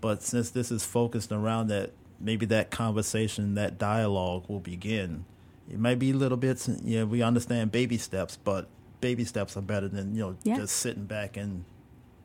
But 0.00 0.22
since 0.22 0.50
this 0.50 0.70
is 0.70 0.84
focused 0.84 1.32
around 1.32 1.68
that, 1.68 1.90
maybe 2.20 2.46
that 2.46 2.70
conversation, 2.70 3.54
that 3.54 3.78
dialogue 3.78 4.44
will 4.48 4.60
begin. 4.60 5.24
It 5.70 5.78
might 5.78 5.98
be 5.98 6.12
little 6.12 6.38
bits. 6.38 6.68
Yeah, 6.82 7.04
we 7.04 7.22
understand 7.22 7.72
baby 7.72 7.98
steps, 7.98 8.38
but 8.42 8.68
baby 9.00 9.24
steps 9.24 9.56
are 9.56 9.60
better 9.62 9.88
than 9.88 10.14
you 10.14 10.20
know 10.22 10.36
Yeah. 10.42 10.56
just 10.56 10.76
sitting 10.76 11.04
back 11.04 11.36
and 11.36 11.64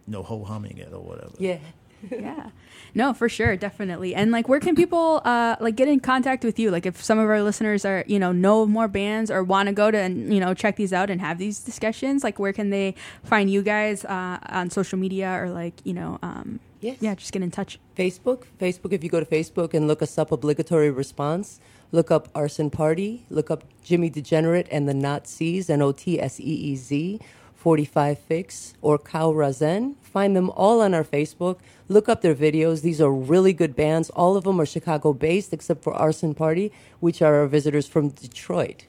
you 0.07 0.13
know 0.13 0.23
ho 0.23 0.43
humming 0.43 0.77
it 0.77 0.93
or 0.93 1.01
whatever. 1.01 1.33
Yeah. 1.37 1.57
yeah, 2.11 2.49
no, 2.93 3.13
for 3.13 3.29
sure, 3.29 3.55
definitely. 3.55 4.13
And 4.13 4.29
like, 4.29 4.49
where 4.49 4.59
can 4.59 4.75
people 4.75 5.21
uh, 5.23 5.55
like 5.61 5.77
get 5.77 5.87
in 5.87 6.01
contact 6.01 6.43
with 6.43 6.59
you? 6.59 6.69
Like, 6.69 6.85
if 6.85 7.01
some 7.01 7.17
of 7.17 7.29
our 7.29 7.41
listeners 7.41 7.85
are 7.85 8.03
you 8.07 8.19
know 8.19 8.33
know 8.33 8.63
of 8.63 8.67
more 8.69 8.89
bands 8.89 9.31
or 9.31 9.41
want 9.41 9.67
to 9.67 9.73
go 9.73 9.89
to 9.89 9.97
and 9.97 10.33
you 10.33 10.41
know 10.41 10.53
check 10.53 10.75
these 10.75 10.91
out 10.91 11.09
and 11.09 11.21
have 11.21 11.37
these 11.37 11.59
discussions, 11.61 12.21
like 12.21 12.39
where 12.39 12.51
can 12.51 12.71
they 12.71 12.95
find 13.23 13.49
you 13.49 13.61
guys 13.61 14.03
uh, 14.03 14.37
on 14.49 14.69
social 14.69 14.99
media 14.99 15.29
or 15.41 15.49
like 15.49 15.75
you 15.85 15.93
know 15.93 16.19
um, 16.21 16.59
Yes. 16.83 16.97
yeah, 16.99 17.15
just 17.15 17.31
get 17.31 17.41
in 17.41 17.49
touch. 17.49 17.79
Facebook. 17.97 18.43
Facebook, 18.59 18.91
if 18.91 19.03
you 19.03 19.09
go 19.09 19.21
to 19.21 19.25
Facebook 19.25 19.73
and 19.73 19.87
look 19.87 20.01
us 20.01 20.17
up, 20.17 20.31
Obligatory 20.33 20.91
Response, 20.91 21.61
look 21.93 22.11
up 22.11 22.27
Arson 22.35 22.69
Party, 22.69 23.25
look 23.29 23.49
up 23.49 23.63
Jimmy 23.83 24.09
Degenerate 24.09 24.67
and 24.69 24.87
the 24.87 24.93
Nazis, 24.93 25.69
N 25.69 25.81
O 25.81 25.93
T 25.93 26.19
S 26.19 26.41
E 26.41 26.43
E 26.43 26.75
Z, 26.75 27.21
45 27.55 28.19
Fix, 28.19 28.73
or 28.81 28.99
Cow 28.99 29.31
Razen. 29.31 29.95
Find 30.01 30.35
them 30.35 30.49
all 30.49 30.81
on 30.81 30.93
our 30.93 31.05
Facebook. 31.05 31.59
Look 31.87 32.09
up 32.09 32.21
their 32.21 32.35
videos. 32.35 32.81
These 32.81 32.99
are 32.99 33.11
really 33.11 33.53
good 33.53 33.75
bands. 33.77 34.09
All 34.09 34.35
of 34.35 34.43
them 34.43 34.59
are 34.59 34.65
Chicago 34.65 35.13
based, 35.13 35.53
except 35.53 35.83
for 35.83 35.93
Arson 35.93 36.33
Party, 36.35 36.73
which 36.99 37.21
are 37.21 37.35
our 37.35 37.47
visitors 37.47 37.87
from 37.87 38.09
Detroit. 38.09 38.85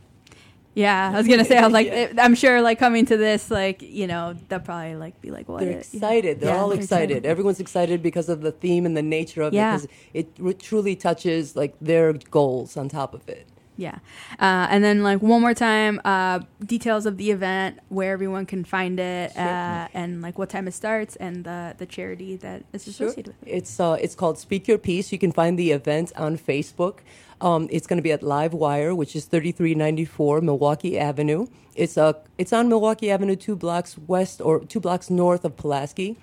Yeah, 0.75 1.13
I 1.15 1.17
was 1.17 1.29
gonna 1.29 1.45
say, 1.45 1.57
I 1.59 1.65
was 1.65 1.73
like, 1.73 1.87
Yeah. 1.87 2.13
I'm 2.19 2.35
sure, 2.35 2.61
like 2.61 2.79
coming 2.79 3.07
to 3.07 3.17
this, 3.17 3.51
like 3.51 3.81
you 3.83 4.07
know, 4.07 4.35
they'll 4.49 4.61
probably 4.61 4.97
like 4.97 5.21
be 5.21 5.31
like, 5.31 5.49
what? 5.49 5.61
They're 5.61 5.79
excited. 5.79 6.41
They're 6.41 6.51
Yeah, 6.55 6.61
all 6.61 6.69
they're 6.71 6.79
excited. 6.79 7.25
Everyone's 7.27 7.61
excited 7.61 8.03
because 8.03 8.29
of 8.29 8.41
the 8.41 8.53
theme 8.53 8.85
and 8.87 8.97
the 8.97 9.03
nature 9.03 9.43
of 9.43 9.55
Yeah. 9.55 9.77
it, 9.77 9.89
because 10.13 10.49
it 10.53 10.59
truly 10.61 10.97
touches 10.97 11.55
like 11.57 11.75
their 11.81 12.13
goals 12.13 12.77
on 12.77 12.89
top 12.89 13.15
of 13.15 13.29
it. 13.29 13.47
Yeah, 13.77 13.99
uh, 14.39 14.69
and 14.71 14.85
then 14.85 15.03
like 15.03 15.21
one 15.21 15.41
more 15.41 15.55
time, 15.55 16.01
uh, 16.05 16.41
details 16.65 17.07
of 17.07 17.17
the 17.17 17.31
event, 17.33 17.81
where 17.89 18.13
everyone 18.13 18.47
can 18.47 18.63
find 18.65 19.01
it, 19.01 19.33
Sure. 19.33 19.43
uh, 19.43 19.89
and 19.93 20.23
like 20.23 20.39
what 20.39 20.49
time 20.49 20.69
it 20.69 20.75
starts, 20.75 21.17
and 21.17 21.45
the 21.45 21.75
the 21.77 21.87
charity 21.87 22.37
that 22.37 22.63
is 22.73 22.87
associated 22.87 23.35
with 23.41 23.49
it. 23.49 23.51
It's 23.59 23.81
uh, 23.81 23.97
it's 24.01 24.15
called 24.15 24.39
Speak 24.39 24.69
Your 24.69 24.79
Piece. 24.79 25.11
You 25.11 25.19
can 25.19 25.33
find 25.33 25.59
the 25.59 25.73
event 25.73 26.13
on 26.17 26.39
Facebook. 26.39 26.99
Um, 27.41 27.69
it's 27.71 27.87
going 27.89 27.97
to 27.99 28.03
be 28.03 28.13
at 28.13 28.23
Live 28.23 28.55
Wire, 28.55 28.95
which 28.95 29.17
is 29.17 29.25
3394 29.25 30.41
Milwaukee 30.41 30.97
Avenue. 30.99 31.47
It's 31.75 31.99
uh, 31.99 32.13
it's 32.39 32.53
on 32.53 32.69
Milwaukee 32.69 33.11
Avenue, 33.11 33.35
two 33.37 33.57
blocks 33.57 33.99
west 34.07 34.41
or 34.41 34.61
two 34.65 34.79
blocks 34.81 35.11
north 35.11 35.45
of 35.45 35.57
Pulaski. 35.57 36.17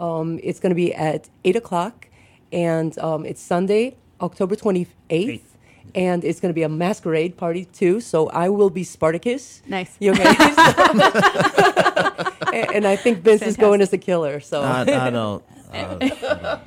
Um, 0.00 0.40
it's 0.42 0.58
going 0.58 0.70
to 0.70 0.74
be 0.76 0.92
at 0.92 1.28
eight 1.44 1.54
o'clock, 1.56 2.08
and 2.52 2.98
um, 2.98 3.24
it's 3.24 3.40
Sunday, 3.40 3.96
October 4.20 4.56
28th. 4.56 4.88
Eighth. 5.08 5.55
And 5.94 6.24
it's 6.24 6.40
going 6.40 6.50
to 6.50 6.54
be 6.54 6.62
a 6.62 6.68
masquerade 6.68 7.36
party 7.36 7.64
too. 7.64 8.00
So 8.00 8.28
I 8.28 8.48
will 8.48 8.70
be 8.70 8.84
Spartacus. 8.84 9.62
Nice. 9.66 9.96
You 9.98 10.12
okay? 10.12 10.24
and, 12.52 12.74
and 12.74 12.86
I 12.86 12.96
think 12.96 13.18
Vince 13.18 13.42
is 13.42 13.56
going 13.56 13.80
as 13.80 13.92
a 13.92 13.98
killer. 13.98 14.40
So 14.40 14.62
I, 14.62 14.80
I 14.82 15.10
don't. 15.10 15.42
Uh, 15.72 16.58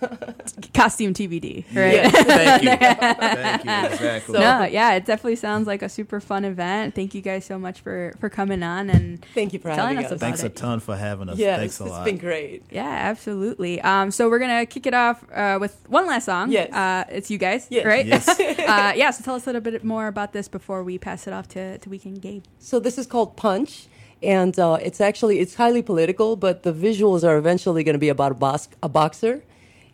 Costume 0.74 1.14
TBD, 1.14 1.64
right? 1.74 1.94
Yeah. 1.94 2.08
thank 2.10 2.62
you, 2.62 2.68
thank 2.76 3.64
you. 3.64 3.70
Exactly. 3.94 4.34
So- 4.34 4.40
No, 4.40 4.64
yeah, 4.64 4.94
it 4.94 5.04
definitely 5.06 5.36
sounds 5.36 5.66
like 5.66 5.82
a 5.82 5.88
super 5.88 6.20
fun 6.20 6.44
event. 6.44 6.94
Thank 6.94 7.14
you 7.14 7.20
guys 7.22 7.44
so 7.44 7.58
much 7.58 7.80
for 7.80 8.12
for 8.20 8.28
coming 8.28 8.62
on 8.62 8.90
and 8.90 9.24
thank 9.34 9.52
you 9.52 9.58
for 9.58 9.68
telling 9.74 9.96
having 9.96 9.98
us 9.98 10.04
us. 10.06 10.10
about 10.12 10.20
Thanks 10.20 10.42
a 10.42 10.46
it. 10.46 10.56
ton 10.56 10.80
for 10.80 10.96
having 10.96 11.28
us. 11.28 11.38
Yes, 11.38 11.58
Thanks 11.60 11.80
a 11.80 11.84
it's 11.84 11.90
lot. 11.92 12.04
been 12.04 12.18
great. 12.18 12.64
Yeah, 12.70 12.84
absolutely. 12.88 13.80
Um, 13.80 14.10
so 14.10 14.28
we're 14.28 14.38
gonna 14.38 14.66
kick 14.66 14.86
it 14.86 14.94
off 14.94 15.24
uh, 15.32 15.58
with 15.60 15.76
one 15.88 16.06
last 16.06 16.24
song. 16.26 16.50
Yes. 16.50 16.72
uh, 16.72 17.04
it's 17.10 17.30
you 17.30 17.38
guys, 17.38 17.66
Yes. 17.70 17.84
right? 17.86 18.06
Yes. 18.06 18.28
uh, 18.40 18.92
yeah. 18.96 19.10
So 19.10 19.24
tell 19.24 19.34
us 19.34 19.44
a 19.44 19.46
little 19.46 19.60
bit 19.62 19.82
more 19.84 20.06
about 20.08 20.32
this 20.32 20.48
before 20.48 20.82
we 20.82 20.98
pass 20.98 21.26
it 21.26 21.32
off 21.32 21.48
to 21.48 21.78
to 21.78 21.88
Weekend 21.90 22.20
Gabe. 22.22 22.44
So 22.58 22.78
this 22.80 22.98
is 22.98 23.06
called 23.06 23.36
Punch, 23.36 23.86
and 24.22 24.58
uh, 24.58 24.78
it's 24.82 25.00
actually 25.00 25.38
it's 25.40 25.54
highly 25.54 25.82
political, 25.82 26.36
but 26.36 26.62
the 26.62 26.72
visuals 26.72 27.24
are 27.24 27.36
eventually 27.38 27.82
going 27.84 27.94
to 27.94 27.98
be 27.98 28.08
about 28.08 28.32
a, 28.32 28.34
box, 28.34 28.68
a 28.82 28.88
boxer. 28.88 29.42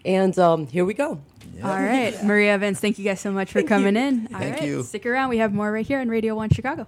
And 0.04 0.36
um, 0.38 0.66
here 0.66 0.84
we 0.84 0.94
go. 0.94 1.20
All 1.62 1.70
right, 1.70 2.12
Maria 2.24 2.52
and 2.54 2.60
Vince, 2.60 2.80
thank 2.80 2.98
you 2.98 3.04
guys 3.04 3.20
so 3.20 3.30
much 3.30 3.52
for 3.52 3.60
Thank 3.60 3.68
coming 3.68 3.94
you. 3.94 4.02
in. 4.02 4.28
All 4.32 4.40
Thank 4.40 4.54
right, 4.56 4.62
you. 4.64 4.82
Stick 4.82 5.06
around. 5.06 5.28
We 5.30 5.38
have 5.38 5.52
more 5.52 5.70
right 5.70 5.86
here 5.86 6.00
on 6.00 6.08
Radio 6.08 6.34
One 6.34 6.50
Chicago. 6.50 6.86